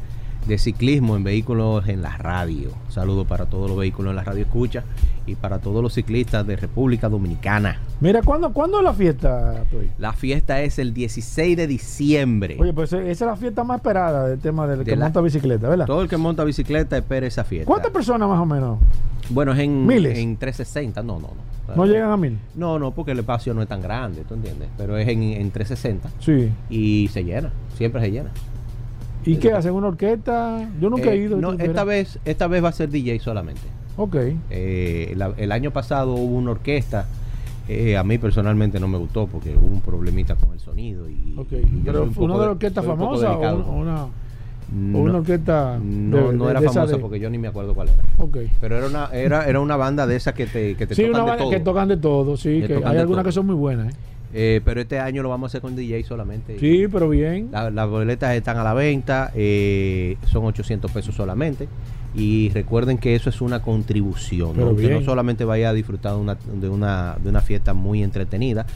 [0.47, 2.71] de ciclismo en vehículos en la radio.
[2.87, 4.85] Un saludo para todos los vehículos en la radio escucha
[5.27, 7.79] y para todos los ciclistas de República Dominicana.
[8.01, 9.91] Mira, ¿cuándo, ¿cuándo es la fiesta, Toy?
[9.99, 12.57] La fiesta es el 16 de diciembre.
[12.61, 15.21] Oye, pues esa es la fiesta más esperada del tema del De que la- monta
[15.21, 15.87] bicicleta, ¿verdad?
[15.87, 17.67] Todo el que monta bicicleta espera esa fiesta.
[17.67, 18.79] ¿Cuántas personas más o menos?
[19.31, 20.19] Bueno, es en, ¿Miles?
[20.19, 21.03] en 360.
[21.03, 21.75] No, no, no.
[21.75, 22.39] ¿No llegan a mil?
[22.55, 24.69] No, no, porque el espacio no es tan grande, ¿tú entiendes?
[24.77, 26.51] Pero es en, en 360 Sí.
[26.69, 28.29] y se llena, siempre se llena.
[29.25, 29.73] ¿Y qué hacen?
[29.73, 30.69] ¿Una orquesta?
[30.79, 31.39] Yo nunca he Eh, ido.
[31.39, 33.63] No, esta vez, esta vez va a ser DJ solamente.
[33.97, 34.17] Ok.
[34.51, 37.07] Eh, la- el año pasado hubo una orquesta
[37.67, 41.09] Eh, a mí personalmente no me gustó porque hubo un problemita con el sonido.
[41.09, 42.97] Y, Ok, y yo pero soy un ¿fue una de la de- orquesta soy un
[42.99, 47.19] poco famosa o delicado una, o una, orquesta no, de- no era de famosa porque
[47.19, 48.03] yo ni me acuerdo cuál era.
[48.19, 48.37] Ok.
[48.61, 51.15] Pero era una, era, era una banda de esas que te, que te Sí, tocan
[51.15, 51.51] una de banda todo.
[51.53, 53.95] que tocan de todo, sí, Que que tocan hay algunas que son muy buenas.
[53.95, 53.97] ¿eh?
[54.35, 56.59] Eh, pero este año lo vamos a hacer con DJ solamente.
[56.59, 57.49] Sí, pero bien.
[57.51, 61.67] La- las boletas están a la venta, eh, son 800 pesos solamente.
[62.17, 64.77] Y recuerden que eso es una contribución, ¿no?
[64.77, 68.67] que no solamente vaya a disfrutar de una, de, una, de una fiesta muy entretenida,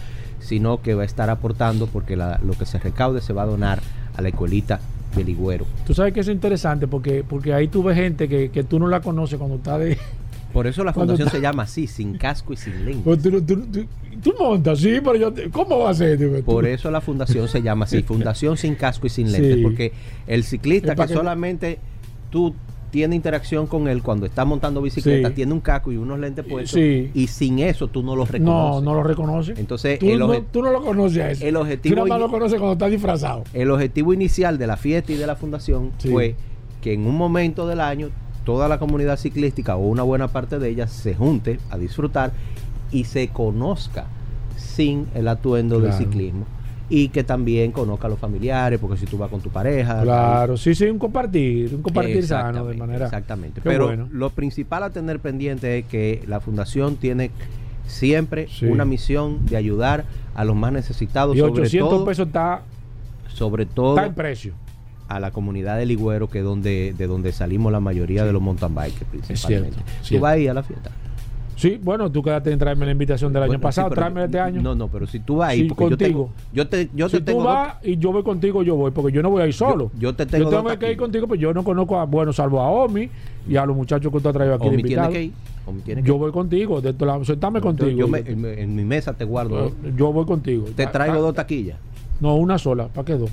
[0.41, 3.47] sino que va a estar aportando porque la- lo que se recaude se va a
[3.47, 3.81] donar
[4.17, 4.81] a la escuelita
[5.15, 5.67] de Ligüero.
[5.87, 8.79] Tú sabes que eso es interesante porque, porque ahí tú ves gente que, que tú
[8.79, 9.97] no la conoces cuando está de...
[10.53, 13.03] Por eso la fundación se llama así, sin casco y sin lentes.
[13.05, 13.87] Pues tú, tú- tú-
[14.23, 15.33] tú montas, sí, pero yo...
[15.33, 16.43] te- ¿Cómo va a ser?
[16.43, 19.33] Por eso la fundación se llama así, Fundación sin casco y sin Sí.
[19.41, 19.93] lentes, porque
[20.27, 21.79] el ciclista que- solamente
[22.31, 22.55] tú
[22.91, 25.35] tienes interacción con él cuando está montando bicicleta, Sí.
[25.35, 27.11] tiene un casco y unos lentes puestos, Sí.
[27.15, 28.83] y sin eso tú no los No, reconoces.
[28.85, 29.55] no lo reconoce.
[29.57, 31.45] Entonces, Tú, el, no, tú no lo conoces a eso.
[31.47, 33.45] el Tú objetivo ini- lo conoces cuando está disfrazado.
[33.53, 36.09] el objetivo inicial de la fiesta y de la fundación Sí.
[36.09, 36.35] fue
[36.81, 38.11] que en un momento del año
[38.45, 42.33] toda la comunidad ciclística o una buena parte de ella se junte a disfrutar
[42.91, 44.07] y se conozca
[44.57, 46.05] sin el atuendo del Claro.
[46.05, 46.47] ciclismo
[46.91, 50.57] y que también conozca a los familiares porque si tú vas con tu pareja Claro,
[50.57, 53.05] sí, sí, un compartir, un compartir sano de manera...
[53.07, 54.09] exactamente pero bueno.
[54.11, 57.31] lo principal a tener pendiente es que la fundación tiene
[57.87, 58.67] siempre Sí.
[58.67, 62.63] una misión de ayudar a los más necesitados Y sobre 800 todo pesos está,
[63.29, 64.53] sobre todo está en precio.
[65.09, 68.41] a la comunidad de Ligüero, que es donde, de donde salimos la mayoría de los
[68.43, 69.77] mountain bikers principalmente.
[69.77, 70.23] cierto, ¿Tú cierto.
[70.23, 70.91] vas a ir a la fiesta?
[71.59, 74.25] Sí, bueno, tú quédate en traerme la invitación del año Bueno, sí, pasado, pero- tráeme
[74.27, 74.63] este año.
[74.63, 76.31] No, no, pero si tú vas a ir, Sí, porque contigo.
[76.53, 79.11] yo te, yo si te tengo tú vas y yo voy contigo, yo voy, porque
[79.11, 79.91] yo no voy a ir solo.
[79.99, 82.61] yo te tengo Yo tengo que ir contigo, pues yo no conozco a, bueno, salvo
[82.61, 83.09] a Omi
[83.49, 85.33] y a los muchachos que tú has traído aquí de Omi tiene que ir,
[85.67, 87.91] Omi que Yo voy contigo, de la, sentame contigo.
[87.91, 89.57] yo me- en, en mi mesa te guardo.
[89.57, 89.73] dos.
[89.97, 90.67] yo voy contigo.
[90.77, 91.77] Te traigo dos taquillas.
[92.21, 93.31] No, una sola, ¿para qué dos?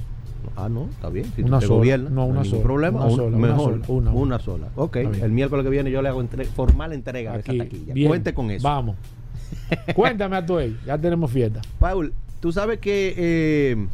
[0.57, 1.25] Ah, no, está bien.
[1.35, 1.77] Si Una tú te sola.
[1.79, 2.63] gobiernas, No, una ningún sola.
[2.63, 2.97] problema.
[2.99, 4.11] Una Un- sola, una sola, una.
[4.11, 4.67] una sola.
[4.75, 7.93] Ok, el miércoles que viene yo le hago entre- formal entrega de Aquí, esa taquilla.
[7.93, 8.63] bien, Cuente con eso.
[8.67, 8.95] Vamos.
[9.95, 11.61] Cuéntame a tu él, ya tenemos fiesta.
[11.79, 13.87] Paul, tú sabes que eh,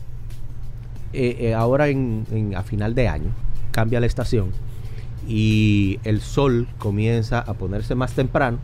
[1.14, 3.30] eh, eh, ahora en, en- a final de año
[3.72, 4.52] cambia la estación
[5.28, 8.60] y el sol comienza a ponerse más temprano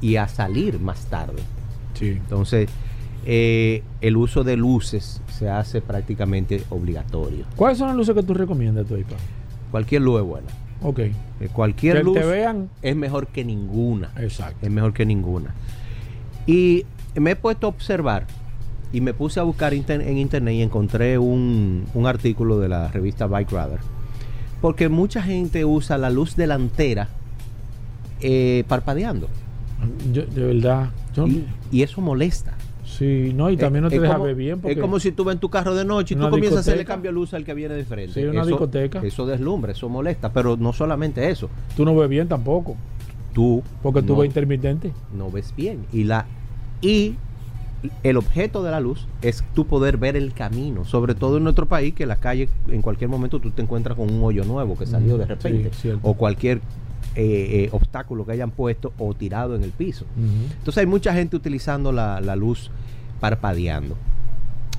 [0.00, 1.42] y a salir más tarde.
[1.94, 2.08] Sí.
[2.10, 2.68] Entonces,
[3.30, 7.44] eh, el uso de luces se hace prácticamente obligatorio.
[7.56, 9.16] ¿Cuáles son las luces que tú recomiendas tú ahí, pa?
[9.70, 10.46] Cualquier luz es buena.
[10.82, 10.98] Ok.
[11.00, 11.12] Eh,
[11.52, 12.70] Cualquier Que luz te vean.
[12.80, 14.10] es mejor que ninguna.
[14.16, 14.64] Exacto.
[14.64, 15.54] Es mejor que ninguna.
[16.46, 18.26] Y me he puesto a observar
[18.94, 22.88] y me puse a buscar inter- en internet y encontré un, un artículo de la
[22.88, 23.80] revista Bike Radar.
[24.62, 27.08] Porque mucha gente usa la luz delantera
[28.20, 29.28] eh, parpadeando.
[30.12, 30.90] Yo, de verdad.
[31.14, 32.54] yo- Y, y eso molesta.
[32.98, 34.60] Sí, no, y también no te deja ver bien.
[34.60, 36.60] Porque Es como si tú vas en tu carro de noche y tú comienzas a
[36.60, 38.14] hacerle cambio de luz al que viene de frente.
[38.20, 39.00] Sí, una eso, discoteca.
[39.02, 40.32] Eso deslumbra, eso molesta.
[40.32, 41.48] Pero no solamente eso.
[41.76, 42.76] tú no ves bien tampoco.
[43.34, 44.92] Tú Porque tú no- ves intermitente.
[45.16, 45.84] no ves bien.
[45.92, 46.26] Y la
[46.80, 47.14] y
[48.02, 51.66] el objeto de la luz es tú poder ver el camino, sobre todo en nuestro
[51.66, 54.84] país, que la calle en cualquier momento tú te encuentras con un hoyo nuevo que
[54.86, 56.58] salió Mm, de repente, sí, o cualquier
[57.14, 60.04] eh, eh, obstáculo que hayan puesto o tirado en el piso.
[60.58, 62.70] Entonces hay mucha gente utilizando la, la luz
[63.20, 63.96] parpadeando.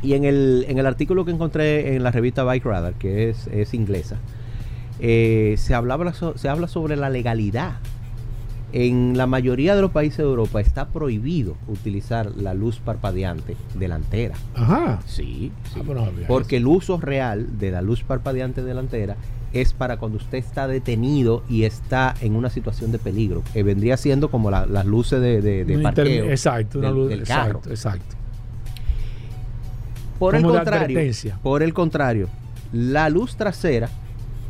[0.01, 3.47] Y en el, en el artículo que encontré en la revista Bike Radar, que es,
[3.47, 4.17] es inglesa,
[4.99, 7.73] eh, se, hablaba, so- se habla sobre la legalidad.
[8.71, 14.35] En la mayoría de los países de Europa está prohibido utilizar la luz parpadeante delantera.
[14.53, 14.99] Ajá.
[15.07, 15.81] Sí, sí.
[15.81, 19.15] Ah, Porque el uso real de la luz parpadeante delantera
[19.53, 23.41] es para cuando usted está detenido y está en una situación de peligro.
[23.53, 26.25] Que vendría siendo como la- las luces de, de, parqueo
[26.75, 27.09] una luz.
[27.09, 27.71] del exacto, carro.
[27.71, 28.15] exacto.
[30.19, 30.97] Por el contrario,
[31.41, 32.27] por el contrario,
[32.73, 33.89] la luz trasera,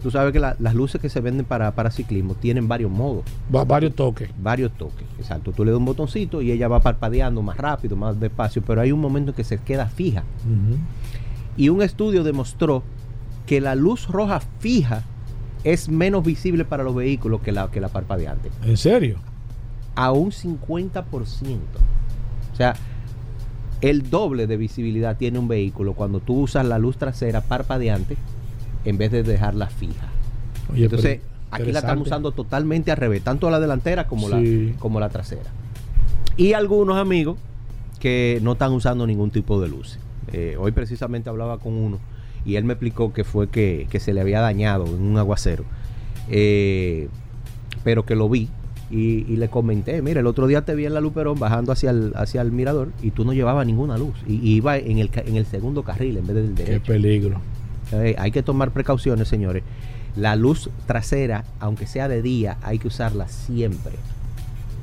[0.01, 3.23] tú sabes que la- las luces que se venden para, para ciclismo tienen varios modos,
[3.53, 4.29] Va- varios toques.
[4.41, 5.05] varios toques.
[5.19, 8.81] Exacto, tú le das un botoncito y ella va parpadeando más rápido, más despacio, pero
[8.81, 10.23] hay un momento en que se queda fija.
[11.55, 12.83] Y un estudio demostró
[13.45, 15.03] que la luz roja fija
[15.63, 18.49] es menos visible para los vehículos que la, que la parpadeante.
[18.63, 19.17] ¿En serio?
[19.95, 21.03] A un 50%.
[22.53, 22.75] O sea,
[23.81, 28.17] el doble de visibilidad tiene un vehículo cuando tú usas la luz trasera parpadeante
[28.85, 30.07] en vez de dejarla fija.
[30.71, 31.21] Oye, Entonces,
[31.51, 34.71] aquí la estamos usando totalmente al revés, tanto la delantera como, Sí.
[34.73, 35.49] la, como la trasera.
[36.37, 37.37] Y algunos amigos
[37.99, 39.99] que no están usando ningún tipo de luz.
[40.31, 41.99] Eh, hoy precisamente hablaba con uno
[42.45, 45.63] y él me explicó que fue que, que se le había dañado en un aguacero.
[46.29, 47.09] Eh,
[47.83, 48.49] pero que lo vi
[48.91, 51.91] Y, y le comenté, mira, el otro día te vi en la Luperón bajando hacia
[51.91, 54.15] el, hacia el mirador y tú no llevabas ninguna luz.
[54.27, 56.85] Y, y iba en el, en el segundo carril en vez del Qué derecho.
[56.91, 57.41] peligro.
[57.91, 59.61] Eh, hay que tomar precauciones, señores.
[60.15, 63.93] La luz trasera, aunque sea de día, hay que usarla siempre.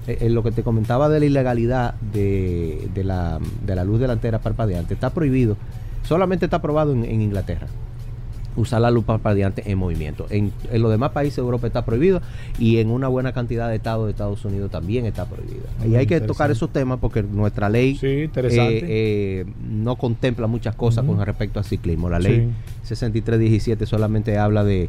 [0.06, 3.98] Eh, eh, lo que te comentaba de la ilegalidad de, de la, de la luz
[3.98, 5.56] delantera parpadeante está prohibido.
[6.04, 7.66] Solamente está aprobado en, en Inglaterra.
[8.56, 10.26] Usar la luz parpadeante en movimiento.
[10.30, 12.20] En, en los demás países de Europa está prohibido
[12.58, 15.64] y en una buena cantidad de estados de Estados Unidos también está prohibido.
[15.86, 17.96] Y hay que tocar esos temas porque nuestra ley
[18.50, 22.08] Sí, eh, eh, no contempla muchas cosas con respecto al ciclismo.
[22.08, 22.48] La ley
[22.82, 24.88] 6317 solamente habla de,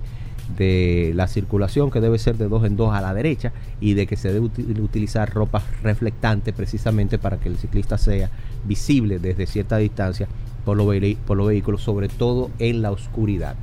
[0.58, 3.52] de la circulación que debe ser de dos en dos a la derecha
[3.82, 8.30] y de que se debe uti- utilizar ropa reflectante precisamente para que el ciclista sea
[8.66, 10.28] visible desde cierta distancia
[10.68, 13.56] por los, vehi- por los vehículos, sobre todo en la oscuridad.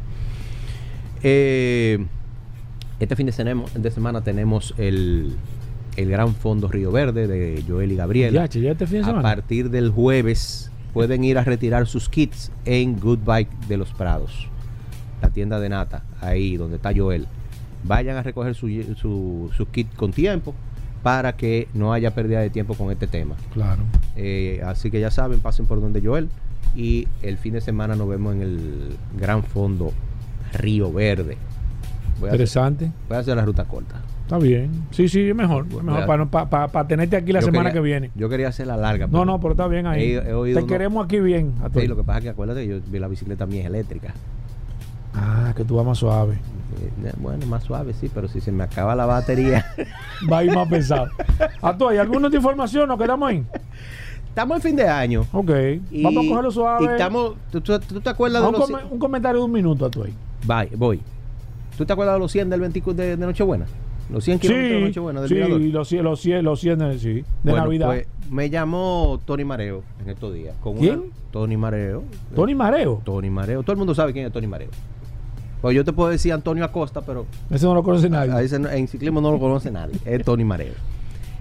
[1.22, 2.02] Eh,
[2.98, 5.36] este fin de, semana tenemos el,
[5.96, 8.46] el Gran Fondo Río Verde de Joel y Gabriela.
[8.46, 12.50] Ya, ya este fin de A partir del jueves pueden ir a retirar sus kits
[12.64, 14.48] en Good Bike de los Prados,
[15.20, 17.26] la tienda de Nata, ahí donde está Joel.
[17.82, 20.54] Vayan a recoger su, su, su kit con tiempo
[21.02, 23.34] para que no haya pérdida de tiempo con este tema.
[23.52, 23.82] Claro.
[24.16, 26.30] Eh, así que ya saben, pasen por donde Joel
[26.74, 29.92] y el fin de semana nos vemos en el Gran Fondo
[30.52, 31.36] Río Verde.
[32.20, 32.92] Voy a hacer, Interesante.
[33.08, 34.00] voy a hacer la ruta corta.
[34.22, 34.70] Está bien.
[34.90, 35.66] Sí, sí, es mejor.
[35.68, 38.10] es mejor para, no- pa- pa- pa tenerte aquí la Yo semana quería- que viene.
[38.14, 39.06] Yo quería hacer la larga.
[39.06, 40.12] No, no, pero está bien ahí.
[40.12, 41.52] He- he oído Te uno- queremos aquí bien.
[41.62, 43.66] A Sí, lo que pasa es que acuérdate que yo vi la bicicleta mía es
[43.66, 44.14] eléctrica.
[45.14, 46.34] Ah, que tú vas más suave.
[47.04, 49.64] Eh, Bueno, más suave, sí, pero si se me acaba la batería.
[50.32, 51.08] Va a ir más pesado.
[51.62, 52.88] ¿A tú hay alguna otra información?
[52.88, 53.44] ¿Nos quedamos ahí?
[54.34, 55.24] Estamos en fin de año.
[55.32, 55.50] Ok.
[55.92, 56.84] Y- Vamos a cogerlo suave.
[56.84, 57.34] Y estamos.
[57.52, 58.70] ¿tú, tú- tú te acuerdas de un, los.
[58.90, 60.12] un comentario de un minuto a tú ahí.
[60.44, 61.00] Bye, voy.
[61.78, 63.66] ¿Tú te acuerdas de los 100 del 24 de, de Nochebuena?
[64.10, 65.60] Los 100 kilómetros de Sí, Nochebuena del sí, Mirador.
[65.60, 67.86] los 100, los 100, los 100 de, sí, de Bueno, Navidad.
[67.86, 70.54] pues, me llamó Tony Mareo en estos días.
[70.62, 70.98] Con ¿Quién?
[70.98, 72.02] una- Tony Mareo.
[72.34, 73.00] Tony Mareo.
[73.04, 73.62] Tony Mareo.
[73.62, 74.68] Todo el mundo sabe quién es Tony Mareo.
[75.62, 78.32] Pues yo te puedo decir Antonio Acosta, pero Ese no lo conoce nadie.
[78.32, 79.94] a ese en ciclismo no lo conoce nadie.
[80.04, 80.74] Es Tony Mareo.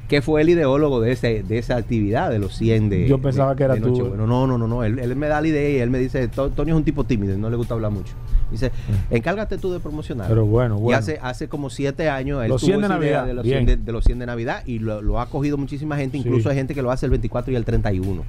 [0.08, 3.08] Que fue el ideólogo de, ese, de esa actividad de los 100 de.
[3.08, 3.88] Yo pensaba de- que era de tú.
[3.89, 4.26] Nochebuena.
[4.28, 4.84] No, no, no, no.
[4.84, 7.04] Él, él me da la idea y él me dice: "To- Tony es un tipo
[7.06, 8.14] tímido y no le gusta hablar mucho.
[8.51, 8.72] Dice:
[9.10, 10.28] Encárgate tú de promocionar.
[10.28, 10.30] Mm.
[10.30, 10.99] Pero bueno, Y bueno.
[10.99, 13.43] hace, hace como siete años él Los tuvo 100 de esa idea Navidad, de los,
[13.45, 13.66] bien.
[13.66, 16.18] 100 de, de los 100 de Navidad y lo, lo ha cogido muchísima gente.
[16.18, 16.24] Sí.
[16.28, 18.24] Incluso hay gente que lo hace el 24 y el 31.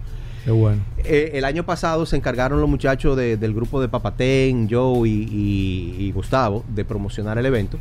[0.44, 0.80] Qué bueno.
[1.04, 5.12] Eh, el año pasado se encargaron los muchachos de- del grupo de Papatén, Joe y,
[5.30, 7.78] y- y Gustavo de promocionar el evento.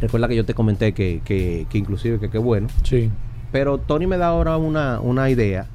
[0.00, 2.68] Recuerda que yo te comenté que, que, que inclusive que qué bueno.
[2.84, 3.10] Sí.
[3.52, 5.66] Pero Tony me da ahora una, una idea,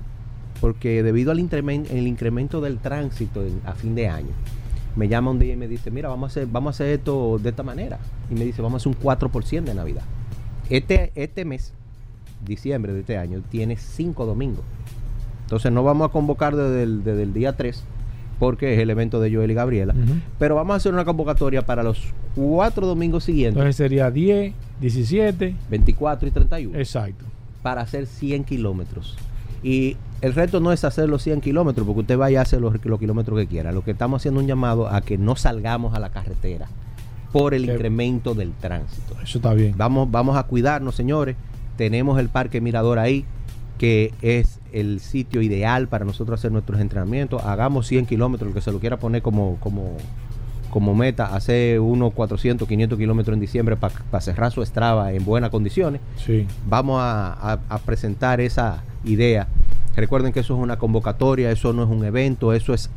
[0.61, 4.29] porque debido al incremento, el incremento del tránsito en- a fin de año,
[4.95, 7.39] me llama un día y me dice, mira, vamos a hacer, vamos a hacer esto
[7.39, 7.97] de esta manera.
[8.29, 10.03] Y me dice, vamos a hacer un 4% de Navidad.
[10.69, 11.73] Este, este mes,
[12.45, 14.63] diciembre de este año, tiene cinco domingos.
[15.41, 17.83] Entonces no vamos a convocar desde el, desde el día 3,
[18.43, 19.95] porque es el evento de Joel y Gabriela.
[20.37, 22.01] Pero vamos a hacer una convocatoria para los
[22.35, 25.55] cuatro domingos siguientes, Entonces sería 10, 17.
[25.69, 27.23] 24 y 31 Exacto.
[27.61, 29.15] para hacer 100 kilómetros.
[29.63, 32.73] Y el reto no es hacer los 100 kilómetros, porque usted vaya a hacer los,
[32.85, 33.71] los kilómetros que quiera.
[33.71, 36.67] Lo que estamos haciendo es un llamado a que no salgamos a la carretera
[37.31, 39.15] por el Que- incremento del tránsito.
[39.23, 39.73] Eso está bien.
[39.77, 41.37] Vamos, vamos a cuidarnos, señores.
[41.77, 43.23] Tenemos el Parque Mirador ahí,
[43.77, 47.41] que es el sitio ideal para nosotros hacer nuestros entrenamientos.
[47.43, 49.95] Hagamos 100 kilómetros, el que se lo quiera poner como, como,
[50.69, 55.49] como meta, hacer unos 400, 500 kilómetros en diciembre para cerrar su estraba en buenas
[55.51, 56.47] condiciones Sí.
[56.67, 59.47] vamos a, a- a presentar esa idea.
[59.95, 62.89] Recuerden que eso es una convocatoria, eso no es un evento, eso es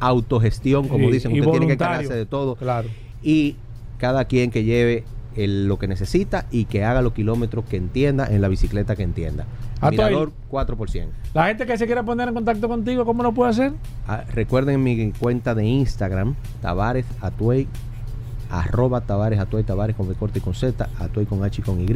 [0.00, 2.56] autogestión, como Y- dicen, y usted tiene que encargarse de todo.
[2.56, 2.88] Claro.
[3.22, 3.56] Y
[3.98, 5.04] cada quien que lleve
[5.36, 9.02] el- lo que necesita y que haga los kilómetros que entienda en la bicicleta que
[9.04, 9.46] entienda.
[9.80, 9.90] Ah.
[9.90, 11.08] Mirador 4%.
[11.32, 13.72] La gente que se quiera poner en contacto contigo, ¿cómo lo puede hacer?
[14.06, 17.66] Ah, recuerden mi cuenta de Instagram, Tavares Atuey,
[18.50, 21.80] arroba Tavares Atuey, Tavares con B corte y con Z, Atuey con H y con
[21.80, 21.86] Y.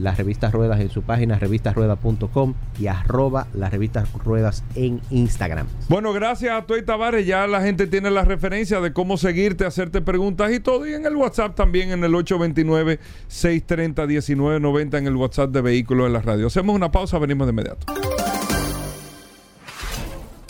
[0.00, 5.66] Las revistas Ruedas en su página, revistasruedas.com y arroba las revistas Ruedas en Instagram.
[5.88, 7.26] Bueno, gracias a Toy Tavares.
[7.26, 10.88] Ya la gente tiene la referencia de cómo seguirte, hacerte preguntas y todo.
[10.88, 16.22] Y en el WhatsApp también, en el 829-630-1990, en el WhatsApp de Vehículos en la
[16.22, 16.46] Radio.
[16.46, 17.86] Hacemos una pausa, venimos de inmediato.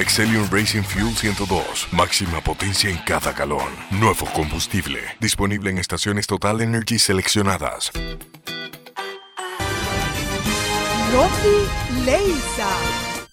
[0.00, 1.88] Excelium Racing Fuel 102.
[1.92, 3.68] Máxima potencia en cada galón.
[3.90, 4.98] Nuevo combustible.
[5.20, 7.92] Disponible en estaciones Total Energy seleccionadas.
[11.12, 12.89] Rocky Leisa.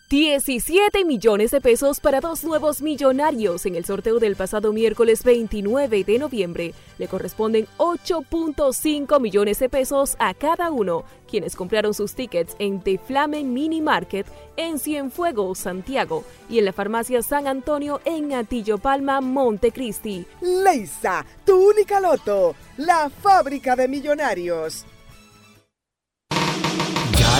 [0.09, 6.05] 17 millones de pesos para dos nuevos millonarios en el sorteo del pasado miércoles 29
[6.05, 6.73] de noviembre.
[6.97, 12.99] Le corresponden 8.5 millones de pesos a cada uno, quienes compraron sus tickets en The
[12.99, 19.19] Flamen Mini Market en Cienfuegos, Santiago, y en la farmacia San Antonio en Atillo Palma,
[19.19, 20.25] Montecristi.
[20.39, 24.85] Leisa, tu única loto, la fábrica de millonarios.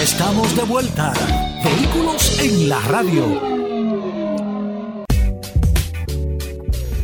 [0.01, 1.11] Estamos de vuelta.
[1.63, 3.41] Vehículos en la radio.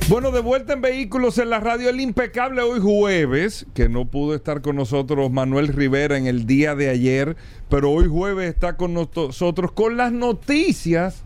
[0.07, 4.35] Bueno, de vuelta en Vehículos en la radio, el impecable hoy jueves, que no pudo
[4.35, 7.35] estar con nosotros Manuel Rivera en el día de ayer,
[7.67, 11.23] pero hoy jueves está con nosotros con las noticias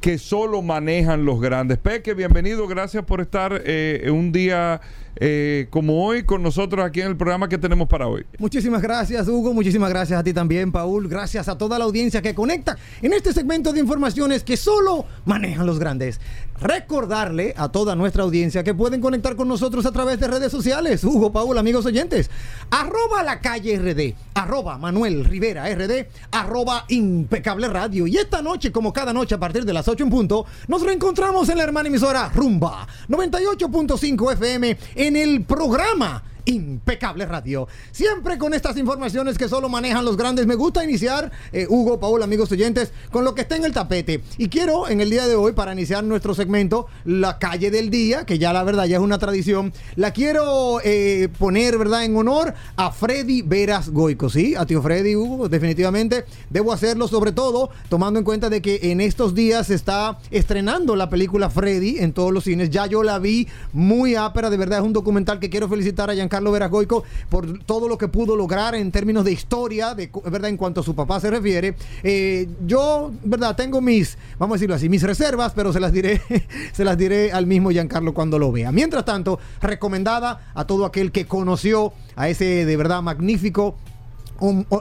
[0.00, 1.78] que solo manejan los grandes.
[1.78, 4.80] Peque, bienvenido, gracias por estar eh, un día
[5.16, 8.24] eh, como hoy con nosotros aquí en el programa que tenemos para hoy.
[8.38, 9.52] Muchísimas gracias, Hugo.
[9.52, 11.08] Muchísimas gracias a ti también, Paul.
[11.08, 15.66] Gracias a toda la audiencia que conecta en este segmento de informaciones que solo manejan
[15.66, 16.20] los grandes.
[16.60, 21.02] Recordarle a toda nuestra audiencia que pueden conectar con nosotros a través de redes sociales.
[21.04, 22.30] Hugo, Paul, amigos oyentes.
[22.70, 28.06] Arroba la calle RD, arroba Manuel Rivera RD, arroba impecable radio.
[28.06, 31.48] Y esta noche, como cada noche a partir de las 8 en punto, nos reencontramos
[31.48, 37.68] en la hermana emisora Rumba 98.5 FM en el programa Impecable Radio.
[37.92, 40.46] Siempre con estas informaciones que solo manejan los grandes.
[40.46, 44.22] Me gusta iniciar, eh, Hugo, Paul, amigos oyentes, con lo que está en el tapete.
[44.36, 48.26] Y quiero en el día de hoy, para iniciar nuestro segmento, la calle del día,
[48.26, 52.54] que ya la verdad ya es una tradición, la quiero eh, poner, ¿verdad?, en honor
[52.76, 54.28] a Freddy Veras Goico.
[54.28, 56.24] Sí, a tío Freddy, Hugo, definitivamente.
[56.48, 60.96] Debo hacerlo, sobre todo, tomando en cuenta de que en estos días se está estrenando
[60.96, 62.70] la película Freddy en todos los cines.
[62.70, 66.14] Ya yo la vi muy ápera, de verdad, es un documental que quiero felicitar a
[66.14, 70.48] Giancarlo Veras Goico por todo lo que pudo lograr en términos de historia, de verdad,
[70.48, 71.74] en cuanto a su papá se refiere.
[72.02, 76.20] Eh, yo, verdad, tengo mis, vamos a decirlo así, mis reservas, pero se las diré,
[76.72, 78.72] se las diré al mismo Giancarlo cuando lo vea.
[78.72, 83.76] Mientras tanto, recomendada a todo aquel que conoció a ese de verdad magnífico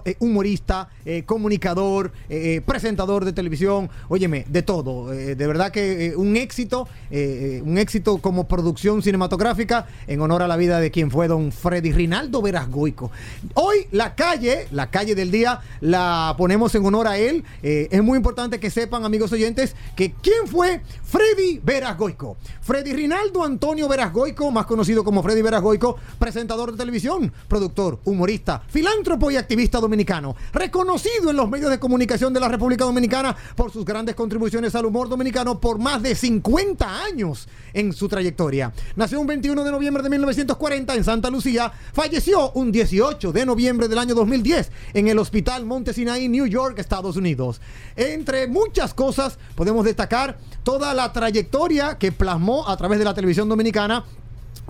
[0.05, 5.07] eh, humorista, eh, comunicador, eh, presentador de televisión, óyeme, de todo.
[5.09, 10.79] de verdad que un éxito, un éxito como producción cinematográfica en honor a la vida
[10.79, 13.09] de quien fue don Freddy Rinaldo Veras Goico.
[13.55, 17.43] Hoy la calle, la calle del día, la ponemos en honor a él.
[17.63, 22.37] es muy importante que sepan, amigos oyentes, que quién fue Freddy Veras Goico.
[22.61, 27.99] Freddy Rinaldo Antonio Veras Goico, más conocido como Freddy Veras Goico, presentador de televisión, productor,
[28.05, 33.35] humorista, filántropo y activista dominicano, reconocido en los medios de comunicación de la República Dominicana
[33.55, 38.73] por sus grandes contribuciones al humor dominicano por más de 50 años en su trayectoria.
[38.97, 43.87] Nació un 21 de noviembre de 1940 en Santa Lucía, falleció un 18 de noviembre
[43.87, 47.61] del año 2010 en el Hospital Monte Sinai, New York, Estados Unidos.
[47.95, 53.47] Entre muchas cosas podemos destacar toda la trayectoria que plasmó a través de la televisión
[53.47, 54.03] dominicana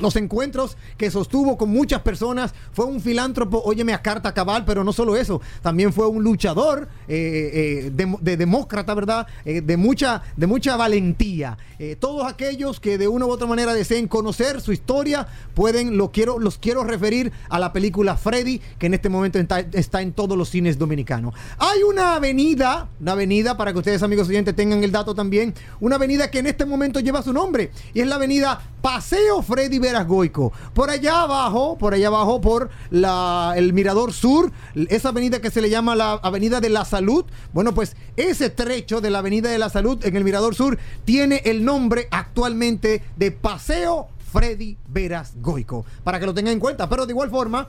[0.02, 4.84] los encuentros que sostuvo con muchas personas, fue un filántropo, óyeme a carta cabal, pero
[4.84, 9.28] no solo eso, también fue un luchador eh, eh, de, de demócrata, ¿verdad?
[9.46, 11.58] Eh, de, mucha, de mucha valentía.
[12.00, 16.38] Todos aquellos que de una u otra manera deseen conocer su historia, pueden, lo quiero,
[16.38, 20.38] los quiero referir a la película Freddy, que en este momento está, está en todos
[20.38, 21.34] los cines dominicanos.
[21.58, 25.96] Hay una avenida, una avenida, para que ustedes amigos oyentes tengan el dato también, una
[25.96, 30.08] avenida que en este momento lleva su nombre, y es la avenida Paseo Freddy Veras
[30.08, 30.54] Goico.
[30.76, 35.70] Por allá abajo, por allá abajo, por el Mirador Sur, esa avenida que se le
[35.72, 37.26] llama la Avenida de la Salud.
[37.54, 41.42] Bueno, pues ese trecho de la Avenida de la Salud en el Mirador Sur tiene
[41.46, 45.86] el nombre actualmente de Paseo Freddy Veras Goico.
[46.04, 46.88] Para que lo tengan en cuenta.
[46.88, 47.68] Pero de igual forma,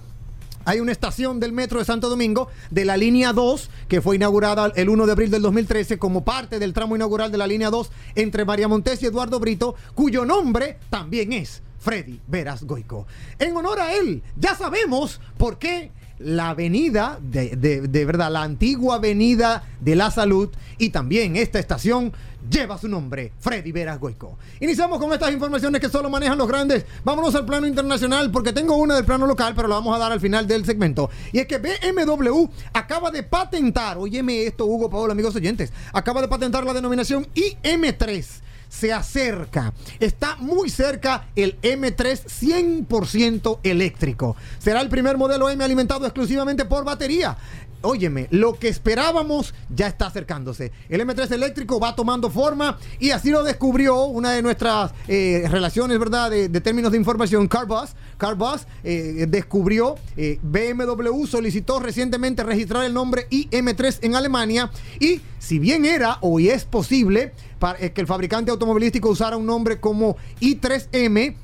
[0.66, 4.70] hay una estación del metro de Santo Domingo de la línea 2 que fue inaugurada
[4.76, 7.90] el 1 de abril del 2013 como parte del tramo inaugural de la línea 2
[8.14, 13.06] entre María Montes y Eduardo Brito, cuyo nombre también es Freddy Veras Goico.
[13.38, 18.42] En honor a él, ya sabemos por qué la avenida, de, de, de, verdad, la
[18.42, 22.12] antigua avenida de la salud y también esta estación
[22.50, 24.38] lleva su nombre, Freddy Veras Goico.
[24.60, 26.84] Iniciamos con estas informaciones que solo manejan los grandes.
[27.04, 30.12] Vámonos al plano internacional porque tengo una del plano local, pero la vamos a dar
[30.12, 31.10] al final del segmento.
[31.32, 36.28] Y es que BMW acaba de patentar, óyeme esto, Hugo Paola, amigos oyentes, acaba de
[36.28, 38.26] patentar la denominación IM3
[38.70, 39.74] se acerca.
[39.98, 44.36] Está muy cerca el M3 100% eléctrico.
[44.58, 47.36] Será el primer modelo M alimentado exclusivamente por batería.
[47.82, 50.70] Óyeme, lo que esperábamos ya está acercándose.
[50.90, 55.98] El M3 eléctrico va tomando forma y así lo descubrió una de nuestras eh, relaciones,
[55.98, 56.30] ¿verdad?
[56.30, 57.90] De, términos de información, Carbus.
[58.18, 65.58] Carbus eh, descubrió, eh, BMW solicitó recientemente registrar el nombre IM3 en Alemania y si
[65.58, 70.18] bien era o y es posible para, que el fabricante automovilístico usara un nombre como
[70.40, 71.34] I3M,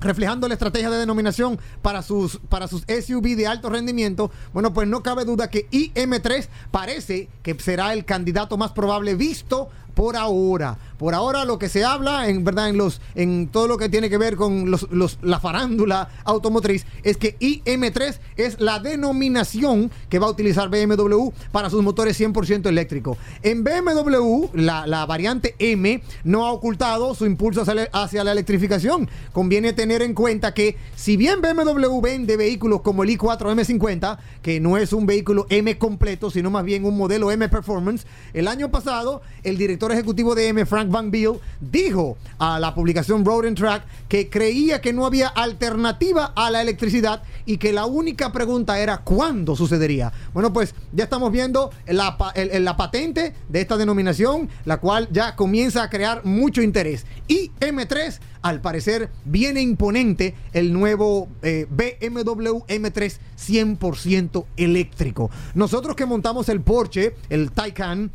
[0.00, 4.88] reflejando la estrategia de denominación para sus, para sus SUV de alto rendimiento, bueno, pues
[4.88, 10.78] no cabe duda que IM3 parece que será el candidato más probable visto por ahora.
[10.98, 14.08] Por ahora lo que se habla, en verdad, en los, en todo lo que tiene
[14.08, 20.18] que ver con los, los, la farándula automotriz, es que IM3 es la denominación que
[20.18, 23.18] va a utilizar BMW para sus motores 100% eléctricos.
[23.42, 28.32] En BMW, la, la, variante M no ha ocultado su impulso hacia la, hacia la
[28.32, 29.08] electrificación.
[29.32, 34.60] Conviene tener en cuenta que si bien BMW vende vehículos como el i4 M50, que
[34.60, 38.70] no es un vehículo M completo, sino más bien un modelo M Performance, el año
[38.70, 43.56] pasado el director ejecutivo de M, Frank Van Biel, dijo a la publicación Road and
[43.56, 48.78] Track que creía que no había alternativa a la electricidad y que la única pregunta
[48.78, 50.12] era cuándo sucedería.
[50.32, 55.82] Bueno, pues ya estamos viendo la, la patente de esta denominación, la cual ya comienza
[55.82, 57.06] a crear mucho interés.
[57.28, 65.30] Y M3 al parecer viene imponente el nuevo BMW M3 100% eléctrico.
[65.54, 68.10] Nosotros que montamos el Porsche, el Taycan,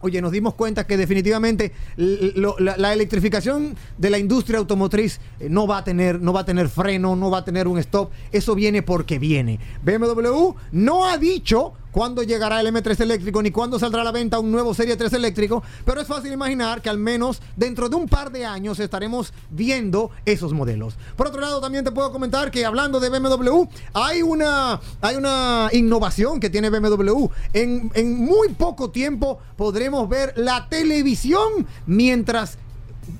[0.00, 5.66] Oye, nos dimos cuenta que definitivamente la, la, electrificación de la industria automotriz eh, no
[5.66, 8.10] va a tener, no va a tener freno, no va a tener un stop.
[8.30, 9.58] Eso viene porque viene.
[9.82, 14.38] BMW no ha dicho cuándo llegará el M3 eléctrico ni cuándo saldrá a la venta
[14.38, 18.08] un nuevo Serie 3 eléctrico, pero es fácil imaginar que al menos dentro de un
[18.08, 20.96] par de años estaremos viendo esos modelos.
[21.16, 25.68] Por otro lado, también te puedo comentar que hablando de BMW, hay una, hay una
[25.72, 27.26] innovación que tiene BMW.
[27.52, 32.58] En, en muy poco tiempo podremos ver la televisión mientras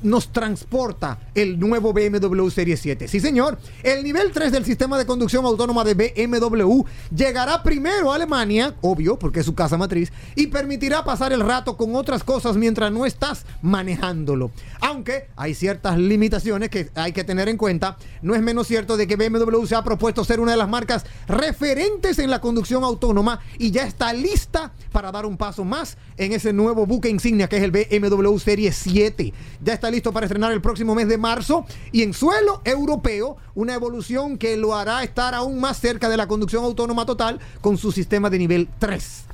[0.03, 3.09] nos transporta el nuevo BMW Serie 7.
[3.09, 3.59] Sí, señor.
[3.83, 6.83] El nivel 3 del sistema de conducción autónoma de BMW
[7.15, 11.77] llegará primero a Alemania, obvio, porque es su casa matriz, y permitirá pasar el rato
[11.77, 14.51] con otras cosas mientras no estás manejándolo.
[14.81, 19.07] Aunque hay ciertas limitaciones que hay que tener en cuenta, no es menos cierto de
[19.07, 23.41] que BMW se ha propuesto ser una de las marcas referentes en la conducción autónoma
[23.59, 27.57] y ya está lista para dar un paso más en ese nuevo buque insignia que
[27.57, 29.33] es el BMW Serie 7.
[29.63, 33.75] Ya está listo para estrenar el próximo mes de marzo y en suelo europeo una
[33.75, 37.93] evolución que lo hará estar aún más cerca de la conducción autónoma total con su
[37.93, 39.25] sistema de nivel 3.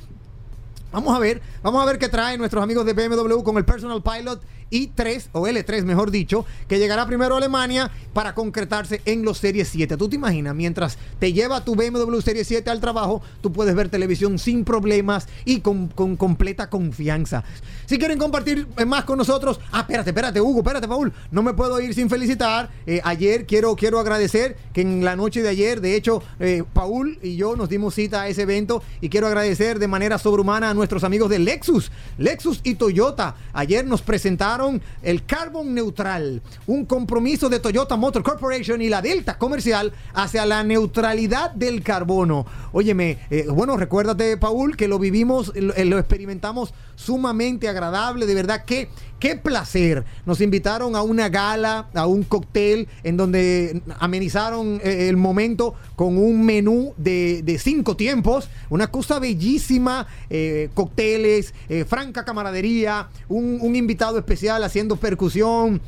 [0.92, 4.02] Vamos a ver, vamos a ver qué traen nuestros amigos de BMW con el Personal
[4.02, 4.42] Pilot
[4.74, 9.68] i3 o L3 mejor dicho, que llegará primero a Alemania para concretarse en los Series
[9.68, 9.96] 7.
[9.96, 13.88] Tú te imaginas, mientras te lleva tu BMW Serie 7 al trabajo, tú puedes ver
[13.88, 17.44] televisión sin problemas y con, con completa confianza.
[17.86, 21.80] Si quieren compartir más con nosotros, ah, espérate, espérate, Hugo, espérate, Paul, no me puedo
[21.80, 22.70] ir sin felicitar.
[22.86, 27.18] Eh, ayer quiero, quiero agradecer que en la noche de ayer, de hecho, eh, Paul
[27.22, 30.74] y yo nos dimos cita a ese evento y quiero agradecer de manera sobrehumana a
[30.74, 33.36] nuestros amigos de Lexus, Lexus y Toyota.
[33.52, 34.63] Ayer nos presentaron
[35.02, 40.62] el Carbon Neutral, un compromiso de Toyota Motor Corporation y la Delta Comercial hacia la
[40.62, 42.46] neutralidad del carbono.
[42.72, 48.64] Óyeme, eh, bueno, recuérdate, Paul, que lo vivimos, lo, eh, experimentamos sumamente agradable, de verdad
[48.64, 48.88] que
[49.24, 50.04] qué placer.
[50.26, 56.18] Nos invitaron a una gala, a un cóctel, en donde amenizaron eh, el momento con
[56.18, 63.58] un menú de, de cinco tiempos, una cosa bellísima, eh, cócteles, eh, franca camaradería, un,
[63.62, 65.80] un invitado especial haciendo percusión,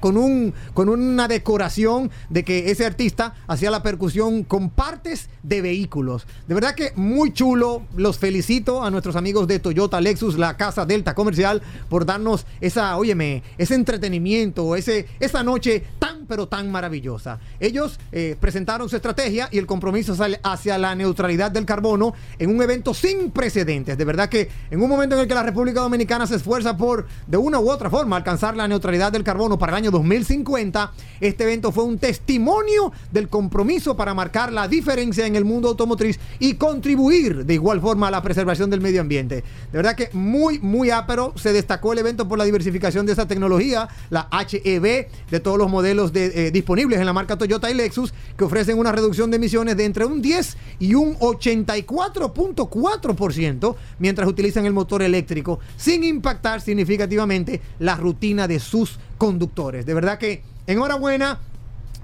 [0.00, 5.62] con, un, con una decoración de que ese artista hacía la percusión con partes de
[5.62, 6.26] vehículos.
[6.46, 7.82] De verdad que muy chulo.
[7.96, 12.96] Los felicito a nuestros amigos de Toyota Lexus, la casa Delta Comercial, por darnos esa,
[12.96, 17.38] óyeme, ese entretenimiento, ese, esa noche tan pero tan maravillosa.
[17.58, 22.62] Ellos eh, presentaron su estrategia y el compromiso hacia- la neutralidad del carbono en un
[22.62, 23.96] evento sin precedentes.
[23.98, 27.06] De verdad que en un momento en el que la República Dominicana se esfuerza por,
[27.26, 31.44] de una u otra forma, alcanzar la neutralidad del carbono para el año 2050, este
[31.44, 36.54] evento fue un testimonio del compromiso para marcar la diferencia en el mundo automotriz y
[36.54, 39.36] contribuir de igual forma a la preservación del medio ambiente.
[39.72, 41.32] De verdad que muy, muy ápero.
[41.36, 45.70] Se destacó el evento por la diversificación de esa tecnología, la HEV, de todos los
[45.70, 49.36] modelos de, eh, disponibles en la marca Toyota y Lexus, que ofrecen una reducción de
[49.36, 56.60] emisiones de entre un 10 y un 84.4%, mientras utilizan el motor eléctrico, sin impactar
[56.60, 59.86] significativamente la rutina de sus conductores.
[59.86, 61.40] De verdad que enhorabuena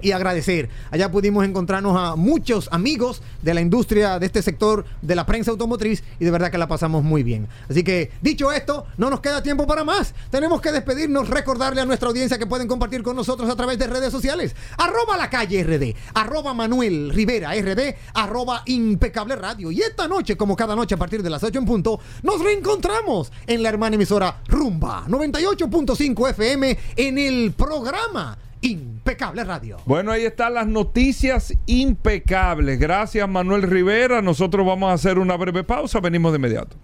[0.05, 0.68] y agradecer.
[0.90, 5.50] Allá pudimos encontrarnos a muchos amigos de la industria de este sector de la prensa
[5.50, 7.48] automotriz y de verdad que la pasamos muy bien.
[7.68, 10.14] Así que dicho esto, no nos queda tiempo para más.
[10.30, 13.86] Tenemos que despedirnos, recordarle a nuestra audiencia que pueden compartir con nosotros a través de
[13.86, 14.55] redes sociales.
[14.76, 19.70] Arroba la calle RD, arroba Manuel Rivera RD, arroba impecable radio.
[19.70, 23.32] Y esta noche, como cada noche a partir de las 8 en punto, nos reencontramos
[23.46, 29.77] en la hermana emisora Rumba 98.5 FM en el programa Impecable Radio.
[29.85, 32.79] Bueno, ahí están las noticias impecables.
[32.79, 34.23] Gracias, Manuel Rivera.
[34.23, 36.01] Nosotros vamos a hacer una breve pausa.
[36.01, 36.75] Venimos de inmediato.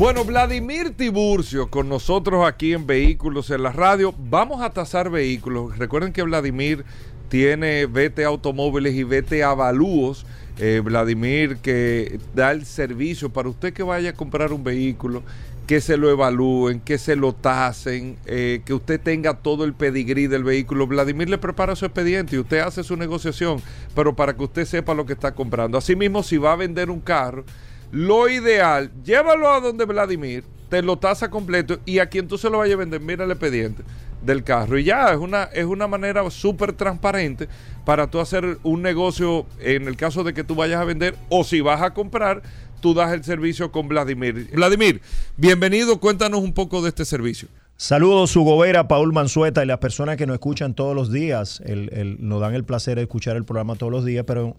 [0.00, 4.12] Bueno, Vladimir Tiburcio con nosotros aquí en Vehículos en la Radio.
[4.18, 5.78] Vamos a tasar vehículos.
[5.78, 6.84] Recuerden que Vladimir
[7.28, 10.26] tiene Vete Automóviles y Vete Avalúos.
[10.58, 15.22] Eh, Vladimir que da el servicio para usted que vaya a comprar un vehículo,
[15.68, 20.26] que se lo evalúen, que se lo tasen, eh, que usted tenga todo el pedigrí
[20.26, 20.86] del vehículo.
[20.86, 23.60] Vladimir le prepara su expediente y usted hace su negociación,
[23.94, 25.76] pero para que usted sepa lo que está comprando.
[25.76, 27.44] Asimismo, si va a vender un carro,
[27.92, 32.48] lo ideal, llévalo a donde Vladimir, te lo tasa completo y a quien tú se
[32.48, 33.82] lo vayas a vender, mira el expediente
[34.22, 34.78] del carro.
[34.78, 37.46] Y ya, es una, es una manera súper transparente
[37.84, 41.44] para tú hacer un negocio en el caso de que tú vayas a vender o
[41.44, 42.42] si vas a comprar,
[42.80, 44.48] tú das el servicio con Vladimir.
[44.52, 45.00] Vladimir,
[45.36, 47.48] bienvenido, cuéntanos un poco de este servicio.
[47.76, 51.62] Saludos, Hugo Vera, Paul Manzueta y las personas que nos escuchan todos los días.
[51.64, 54.56] El- el- nos dan el placer de escuchar el programa todos los días, pero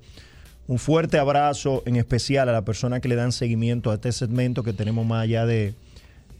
[0.67, 4.63] un fuerte abrazo en especial a las personas que le dan seguimiento a este segmento
[4.63, 5.73] que tenemos más allá de...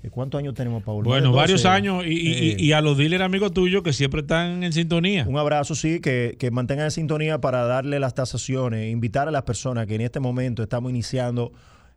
[0.04, 0.98] ¿de ¿Cuántos años tenemos, Paul?
[1.00, 1.38] Más de Bueno, 12.
[1.38, 5.26] varios años y, Eh, y a los dealers amigos tuyos que siempre están en sintonía.
[5.28, 9.44] Un abrazo, sí, que, que mantengan en sintonía para darle las tasaciones, invitar a las
[9.44, 11.52] personas que en este momento estamos iniciando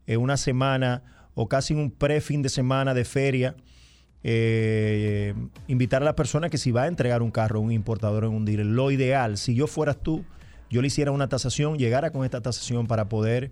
[0.06, 1.02] eh, una semana
[1.34, 3.54] o casi un pre-fin de semana de feria.
[4.24, 5.34] eh,
[5.66, 8.30] invitar a las personas que si va a entregar un carro a un importador en
[8.30, 10.24] un dealer, lo ideal, si yo fueras tú,
[10.70, 13.50] yo le hiciera una tasación, llegara con esta tasación para poder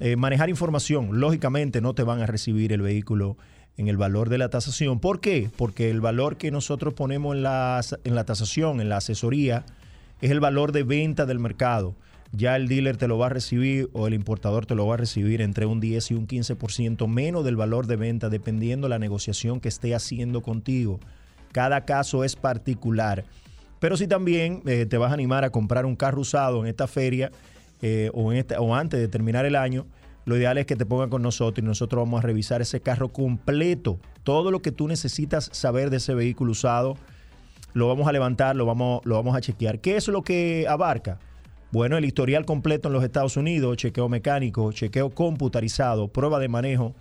[0.00, 1.20] eh, manejar información.
[1.20, 3.36] Lógicamente no te van a recibir el vehículo
[3.78, 4.98] en el valor de la tasación.
[4.98, 5.50] ¿Por qué?
[5.56, 9.64] Porque el valor que nosotros ponemos en la, en la tasación, en la asesoría,
[10.20, 11.94] es el valor de venta del mercado.
[12.32, 14.98] Ya el dealer te lo va a recibir o el importador te lo va a
[14.98, 19.60] recibir entre un 10 y un 15% menos del valor de venta, dependiendo la negociación
[19.60, 20.98] que esté haciendo contigo.
[21.52, 23.24] Cada caso es particular.
[23.78, 26.88] Pero si también eh, te vas a animar a comprar un carro usado en esta
[26.88, 27.30] feria
[27.80, 29.86] eh, o, en esta, o antes de terminar el año,
[30.28, 33.08] lo ideal es que te pongan con nosotros y nosotros vamos a revisar ese carro
[33.08, 33.98] completo.
[34.24, 36.98] Todo lo que tú necesitas saber de ese vehículo usado,
[37.72, 39.80] lo vamos a levantar, lo vamos, lo vamos a chequear.
[39.80, 41.18] ¿Qué es lo que abarca?
[41.72, 46.94] Bueno, el historial completo en los Estados Unidos, chequeo mecánico, chequeo computarizado, prueba de manejo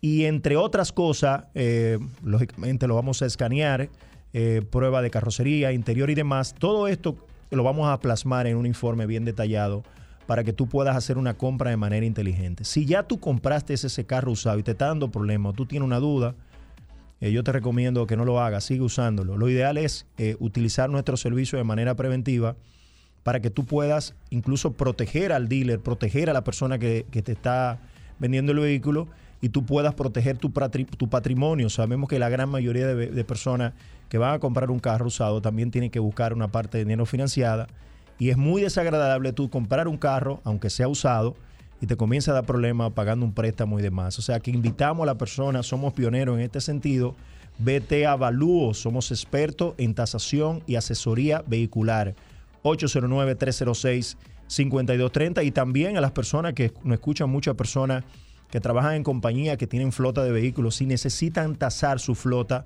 [0.00, 3.90] y entre otras cosas, eh, lógicamente lo vamos a escanear,
[4.32, 6.54] eh, prueba de carrocería, interior y demás.
[6.58, 7.16] Todo esto
[7.50, 9.84] lo vamos a plasmar en un informe bien detallado
[10.26, 12.64] para que tú puedas hacer una compra de manera inteligente.
[12.64, 15.98] Si ya tú compraste ese carro usado y te está dando problemas, tú tienes una
[15.98, 16.34] duda,
[17.20, 19.36] eh, yo te recomiendo que no lo hagas, sigue usándolo.
[19.36, 22.56] Lo ideal es eh, utilizar nuestro servicio de manera preventiva
[23.22, 27.78] para que tú puedas incluso proteger al dealer, proteger a la persona que, te está
[28.18, 29.06] vendiendo el vehículo
[29.40, 31.70] y tú puedas proteger tu patrimonio.
[31.70, 33.74] Sabemos que la gran mayoría de, de personas
[34.08, 37.06] que van a comprar un carro usado también tienen que buscar una parte de dinero
[37.06, 37.68] financiada
[38.18, 41.36] y es muy desagradable tú comprar un carro, aunque sea usado,
[41.80, 44.16] y te comienza a dar problemas pagando un préstamo y demás.
[44.18, 47.16] O sea que invitamos a la persona, somos pioneros en este sentido.
[47.58, 52.14] Vete a Avalúo, somos expertos en tasación y asesoría vehicular.
[52.62, 58.04] 809-306-5230 y también a las personas que nos escuchan, muchas personas
[58.48, 62.64] que trabajan en compañía, que tienen flota de vehículos, si necesitan tasar su flota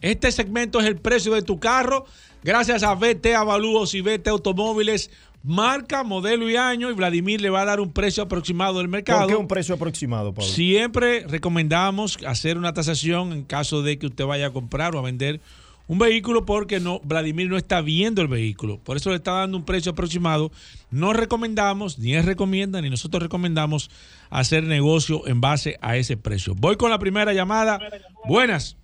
[0.00, 2.06] Este segmento es el precio de tu carro,
[2.42, 5.10] gracias a VT Avalúos y VT Automóviles.
[5.42, 9.20] Marca, modelo y año, y Vladimir le va a dar un precio aproximado del mercado.
[9.20, 10.50] ¿Por qué un precio aproximado, Pablo?
[10.50, 15.02] Siempre recomendamos hacer una tasación en caso de que usted vaya a comprar o a
[15.02, 15.40] vender
[15.90, 18.78] un vehículo porque no Vladimir no está viendo el vehículo.
[18.78, 20.52] Por eso le está dando un precio aproximado.
[20.92, 23.90] No recomendamos, ni él recomienda, ni nosotros recomendamos
[24.30, 26.54] hacer negocio en base a ese precio.
[26.56, 27.80] Voy con la primera llamada.
[28.28, 28.76] Buenas.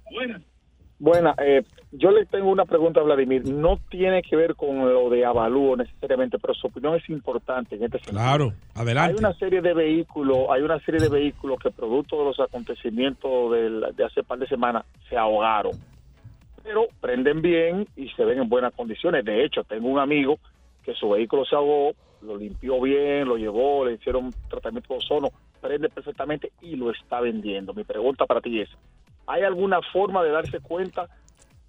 [0.99, 1.63] Buena, eh,
[1.93, 3.47] yo le tengo una pregunta a Vladimir.
[3.47, 7.85] No tiene que ver con lo de avalúo necesariamente, pero su opinión es importante en
[7.85, 8.19] este sentido.
[8.19, 9.13] Claro, adelante.
[9.13, 13.53] Hay una serie de vehículos, hay una serie de vehículos que producto de los acontecimientos
[13.53, 15.73] del- de hace par de semanas se ahogaron,
[16.67, 19.25] pero prenden bien y se ven en buenas condiciones.
[19.25, 20.39] De hecho, tengo un amigo
[20.83, 25.29] que su vehículo se ahogó, lo limpió bien, lo llevó, le hicieron tratamiento de ozono,
[25.61, 27.73] prende perfectamente y lo está vendiendo.
[27.73, 28.69] Mi pregunta para ti es,
[29.29, 31.07] ¿hay alguna forma de darse cuenta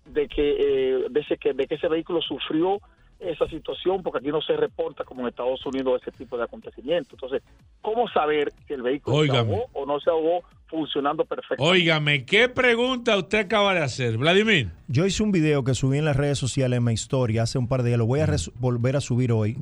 [0.05, 2.79] de que, eh, de, ese, que, de que ese vehículo sufrió
[3.19, 4.01] esa situación?
[4.01, 7.13] Porque aquí no se reporta como en Estados Unidos ese tipo de acontecimientos.
[7.13, 7.43] Entonces,
[7.83, 11.63] ¿cómo saber si el vehículo se ahogó o no se ahogó funcionando perfectamente?
[11.63, 14.69] Óigame, ¿qué pregunta usted acaba de hacer, Vladimir?
[14.87, 17.67] Yo hice un video que subí en las redes sociales en mi historia hace un
[17.67, 17.97] par de días.
[17.99, 19.57] Lo voy a res- volver a subir hoy,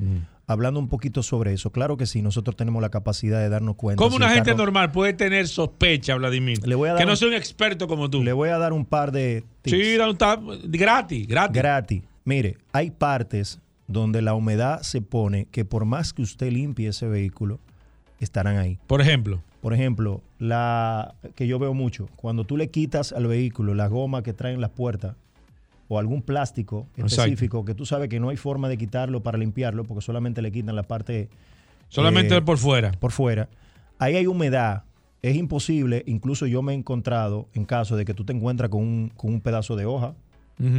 [0.46, 1.70] hablando un poquito sobre eso.
[1.70, 3.98] Claro que sí, nosotros tenemos la capacidad de darnos cuenta.
[3.98, 6.66] ¿Cómo si una gente carro- normal puede tener sospecha, Vladimir?
[6.66, 8.22] Le voy a dar que no sea un experto como tú.
[8.22, 9.76] Le voy a dar un par de tips.
[9.76, 11.54] Sí, da un tap gratis, gratis.
[11.56, 12.02] Gratis.
[12.24, 17.06] Mire, hay partes donde la humedad se pone que por más que usted limpie ese
[17.06, 17.60] vehículo,
[18.18, 18.78] estarán ahí.
[18.88, 19.42] Por ejemplo.
[19.66, 24.22] Por ejemplo, la que yo veo mucho, cuando tú le quitas al vehículo la goma
[24.22, 25.16] que traen las puertas
[25.88, 27.06] o algún plástico Exacto.
[27.24, 30.52] específico que tú sabes que no hay forma de quitarlo para limpiarlo porque solamente le
[30.52, 31.28] quitan la parte
[31.88, 32.92] Solamente eh, por fuera.
[32.92, 33.48] por fuera.
[33.98, 34.84] Ahí hay humedad.
[35.20, 38.82] Es imposible, incluso yo me he encontrado en caso de que tú te encuentras con
[38.82, 40.14] un, con un pedazo de hoja,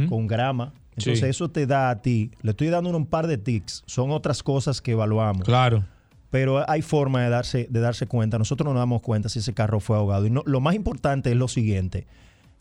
[0.08, 0.72] con grama.
[0.96, 1.26] Entonces Sí.
[1.26, 4.80] eso te da a ti, le estoy dando un par de tics, son otras cosas
[4.80, 5.44] que evaluamos.
[5.44, 5.84] Claro.
[6.30, 8.38] Pero hay forma de darse, de darse cuenta.
[8.38, 10.26] Nosotros no nos damos cuenta si ese carro fue ahogado.
[10.26, 12.06] Y no- lo más importante es lo siguiente,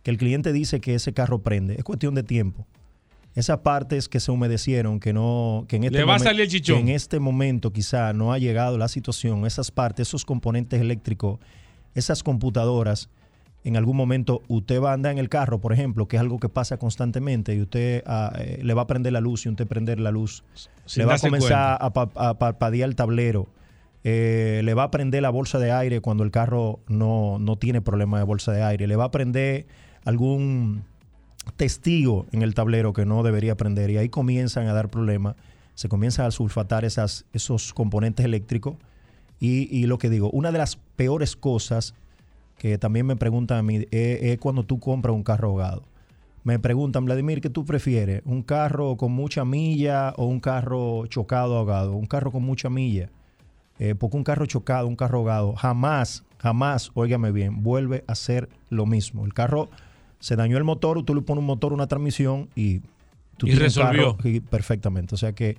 [0.04, 1.76] que el cliente dice que ese carro prende.
[1.76, 2.66] Es cuestión de tiempo.
[3.36, 6.42] Esas partes que se humedecieron, que no, que en este Le va a momen- salir
[6.42, 6.76] el chichón.
[6.78, 11.40] que en este momento quizá no ha llegado la situación, esas partes, esos componentes eléctricos,
[11.94, 13.10] esas computadoras,
[13.68, 16.40] en algún momento usted va a andar en el carro, por ejemplo, que es algo
[16.40, 19.68] que pasa constantemente, y usted ah, eh, le va a prender la luz y usted
[19.68, 20.44] prender la luz,
[20.86, 23.48] Sin le va a comenzar a, pa- a parpadear el tablero,
[24.04, 27.82] eh, le va a prender la bolsa de aire cuando el carro no, no tiene
[27.82, 29.66] problema de bolsa de aire, le va a prender
[30.06, 30.84] algún
[31.56, 35.36] testigo en el tablero que no debería prender y ahí comienzan a dar problemas,
[35.76, 38.76] se comienzan a sulfatar esas, esos componentes eléctricos
[39.40, 41.94] y, y lo que digo, una de las peores cosas
[42.58, 45.84] que también me preguntan a mí es, es cuando tú compras un carro ahogado.
[46.44, 48.22] me preguntan, Vladimir, ¿qué tú prefieres?
[48.26, 51.94] ¿Un carro con mucha milla o un carro chocado ahogado?
[51.96, 53.10] Un carro con mucha milla.
[53.80, 58.50] Eh, porque un carro chocado, un carro ahogado, jamás, jamás, óigame bien, vuelve a ser
[58.70, 59.26] lo mismo.
[59.26, 59.70] El carro
[60.20, 62.80] se dañó el motor, tú le pones un motor, una transmisión y
[63.38, 64.16] tú Y un resolvió.
[64.18, 65.14] carro y- perfectamente.
[65.14, 65.58] O sea que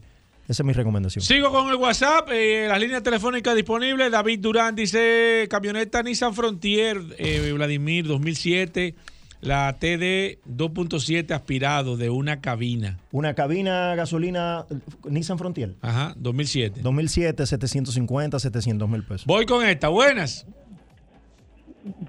[0.49, 1.23] esa es mi recomendación.
[1.23, 4.11] Sigo con el WhatsApp, eh, las líneas telefónicas disponibles.
[4.11, 8.95] David Durán dice camioneta Nissan Frontier, eh, Vladimir 2007,
[9.43, 12.97] la TD 2.7 aspirado de una cabina.
[13.13, 14.65] Una cabina gasolina
[15.05, 15.75] Nissan Frontier.
[15.83, 16.81] Ajá, 2007.
[16.81, 19.27] 2007, 750, 700 mil pesos.
[19.27, 20.47] Voy con esta, buenas.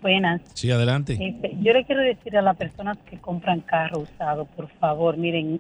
[0.01, 0.41] Buenas.
[0.53, 1.17] Sí, adelante.
[1.19, 5.59] Este, yo le quiero decir a las personas que compran carro usado, por favor, miren,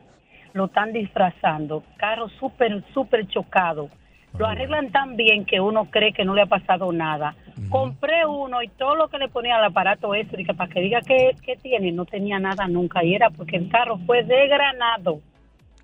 [0.53, 1.83] lo están disfrazando.
[1.97, 3.89] Carro súper, súper chocado.
[4.37, 7.35] Lo arreglan tan bien que uno cree que no le ha pasado nada.
[7.69, 11.35] Compré uno y todo lo que le ponía al aparato que para que diga que,
[11.43, 13.03] que tiene, no tenía nada nunca.
[13.03, 15.21] Y era porque el carro fue degranado.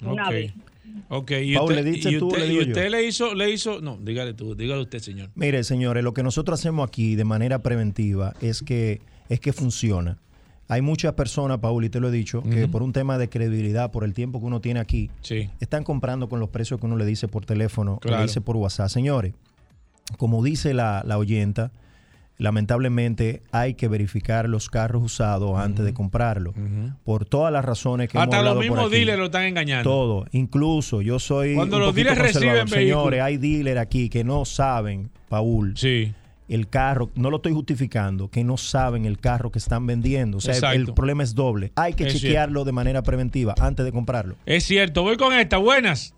[0.06, 0.30] Una Ok.
[0.32, 0.54] vez.
[1.10, 2.68] Ok, y Paul, usted, ¿le dices y tú o usted- le y digo yo?
[2.70, 5.30] usted le hizo, le hizo, no, dígale tú, dígale usted, señor.
[5.36, 10.18] Mire, señores, lo que nosotros hacemos aquí de manera preventiva es que, es que funciona.
[10.68, 13.92] Hay muchas personas, Paul, y te lo he dicho, que por un tema de credibilidad,
[13.92, 15.50] por el tiempo que uno tiene aquí, Sí.
[15.60, 18.90] están comprando con los precios que uno le dice por teléfono, le dice por WhatsApp.
[18.90, 19.34] Señores,
[20.18, 21.72] como dice la, la oyenta,
[22.38, 26.54] lamentablemente hay que verificar los carros usados antes de comprarlo.
[27.04, 29.90] Por todas las razones que Hasta hemos los hablado por mismos dealers lo están engañando.
[29.90, 32.68] Todo, incluso yo soy Cuando un los dealers reciben.
[32.68, 35.76] Señores, hay dealers aquí que no saben, Paul.
[36.48, 40.38] El carro, no lo estoy justificando, que no saben el carro que están vendiendo.
[40.38, 41.72] O sea, el problema es doble.
[41.76, 44.36] Hay que Es chequearlo de manera preventiva antes de comprarlo.
[44.46, 46.14] Es cierto, voy con esta, buenas.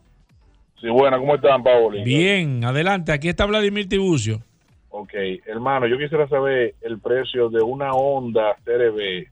[0.81, 2.03] Sí, buena, ¿cómo están, Paoli?
[2.03, 4.41] Bien, adelante, aquí está Vladimir Tiburcio.
[4.89, 5.13] Ok,
[5.45, 9.27] hermano, yo quisiera saber el precio de una Honda CRB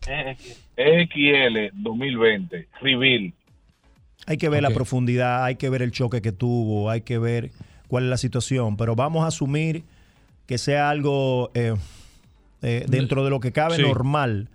[0.00, 3.32] XL 2020, Reveal.
[4.26, 7.50] Hay que ver la profundidad, hay que ver el choque que tuvo, hay que ver
[7.88, 8.76] cuál es la situación.
[8.76, 9.84] Pero vamos a asumir
[10.50, 11.76] que sea algo eh,
[12.60, 13.82] eh, dentro de lo que cabe Sí.
[13.82, 14.48] normal.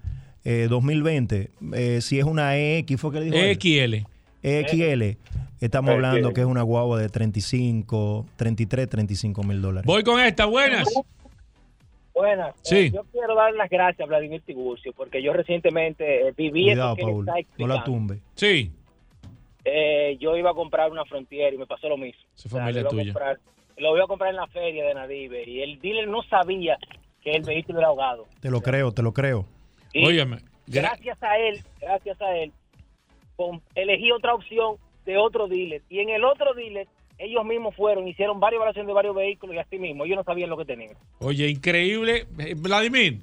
[0.43, 3.37] Eh, 2020, eh, si es una EX, ¿fue que le dijo?
[3.37, 3.55] él?
[3.57, 4.05] XL.
[4.43, 5.17] XL,
[5.61, 5.95] estamos XL.
[5.95, 9.85] hablando que es una guagua de 35, 33, 35 mil dólares.
[9.87, 10.85] Voy con esta, buenas.
[12.13, 12.53] Buenas.
[12.61, 12.75] Sí.
[12.75, 16.95] Eh, yo quiero dar las gracias a Vladimir Tiburcio porque yo recientemente viví Cuidado, eso
[16.97, 18.19] que Paul, está no la tumbe.
[18.35, 18.69] Sí.
[19.63, 22.21] Eh, yo iba a comprar una Frontier y me pasó lo mismo.
[22.37, 23.39] Esa familia lo iba a tuya.
[23.77, 26.77] Lo iba a comprar en la feria de Nadive y el dealer no sabía
[27.21, 28.27] que el vehículo era ahogado.
[28.39, 29.45] Te lo creo, te lo creo.
[29.93, 32.51] Y Óyeme, Gracias a él, gracias a él,
[33.75, 36.87] elegí otra opción de otro dealer y en el otro dealer
[37.17, 40.49] ellos mismos fueron, hicieron varias evaluaciones de varios vehículos y así mismo, ellos no sabían
[40.49, 40.95] lo que tenían.
[41.19, 42.25] Oye, increíble.
[42.39, 43.19] Eh, Vladimir,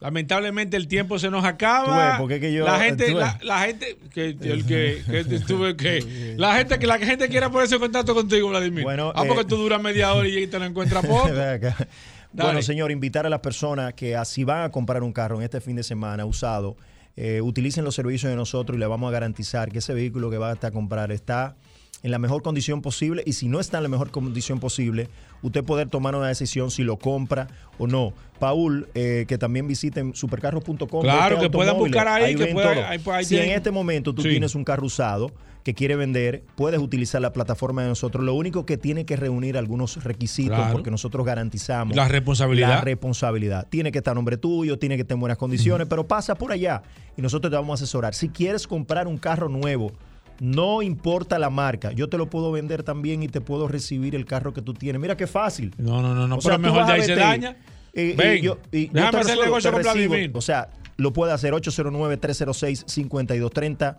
[0.00, 2.18] lamentablemente el tiempo se nos acaba.
[2.22, 6.34] Ves, que yo- la gente, la, la gente, que, el que, que tú ves que,
[6.36, 8.84] la gente que la gente quiera ponerse en contacto contigo, Vladimir.
[8.84, 11.30] Bueno, ah, porque eh, tú duras media hora y te lo encuentras poco.
[12.32, 15.62] Bueno, señor, invitar a las personas que así van a comprar un carro en este
[15.62, 16.76] fin de semana usado,
[17.16, 20.36] eh, utilicen los servicios de nosotros y le vamos a garantizar que ese vehículo que
[20.36, 21.56] va a estar a comprar está
[22.02, 25.08] en la mejor condición posible y si no está en la mejor condición posible,
[25.42, 27.48] usted poder tomar una decisión si lo compra
[27.78, 28.12] o no.
[28.38, 31.02] Paul, eh, que también visiten supercarros.com.
[31.02, 34.22] Claro, que puedan buscar ahí, que ven pueda- ahí- ahí si en este momento tú
[34.22, 34.28] Sí.
[34.28, 35.32] tienes un carro usado
[35.64, 38.24] que quiere vender, puedes utilizar la plataforma de nosotros.
[38.24, 40.72] Lo único que tiene que reunir algunos requisitos Claro.
[40.74, 42.68] porque nosotros garantizamos La responsabilidad.
[42.68, 43.66] la responsabilidad.
[43.68, 46.52] Tiene que estar a nombre tuyo, tiene que estar en buenas condiciones, pero pasa por
[46.52, 46.82] allá
[47.16, 48.14] y nosotros te vamos a asesorar.
[48.14, 49.92] Si quieres comprar un carro nuevo,
[50.40, 54.24] no importa la marca, yo te lo puedo vender también y te puedo recibir el
[54.26, 55.00] carro que tú tienes.
[55.00, 55.74] Mira qué fácil.
[55.78, 57.56] No, no, no, no, O pero sea, mejor de ahí se daña.
[57.94, 60.08] y- y Ven, yo- y yo déjame te hacer resuelvo, negocio te con recibo.
[60.14, 60.36] Vladimir.
[60.36, 60.68] O sea,
[60.98, 63.96] lo puede hacer 809-306-5230.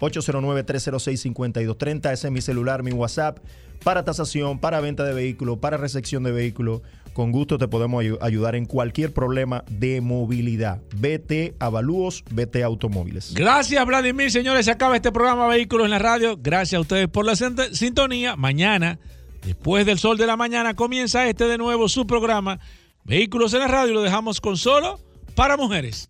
[0.00, 2.12] 809-306-5230.
[2.12, 3.38] Ese es mi celular, mi WhatsApp.
[3.84, 6.82] Para tasación, para venta de vehículos, para recepción de vehículos.
[7.18, 10.80] Con gusto te podemos ayu- ayudar en cualquier problema de movilidad.
[10.94, 13.34] Vete Avalúos, vete Automóviles.
[13.34, 14.30] Gracias, Vladimir.
[14.30, 16.38] Señores, se acaba este programa Vehículos en la Radio.
[16.40, 18.36] Gracias a ustedes por la sint- sintonía.
[18.36, 19.00] Mañana,
[19.44, 22.60] después del sol de la mañana, comienza este de nuevo su programa
[23.02, 23.94] Vehículos en la Radio.
[23.94, 25.00] Lo dejamos con solo
[25.34, 26.06] para mujeres.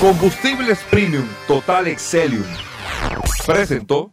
[0.00, 2.42] Combustibles Premium Total Excelium.
[3.46, 4.12] Presentó.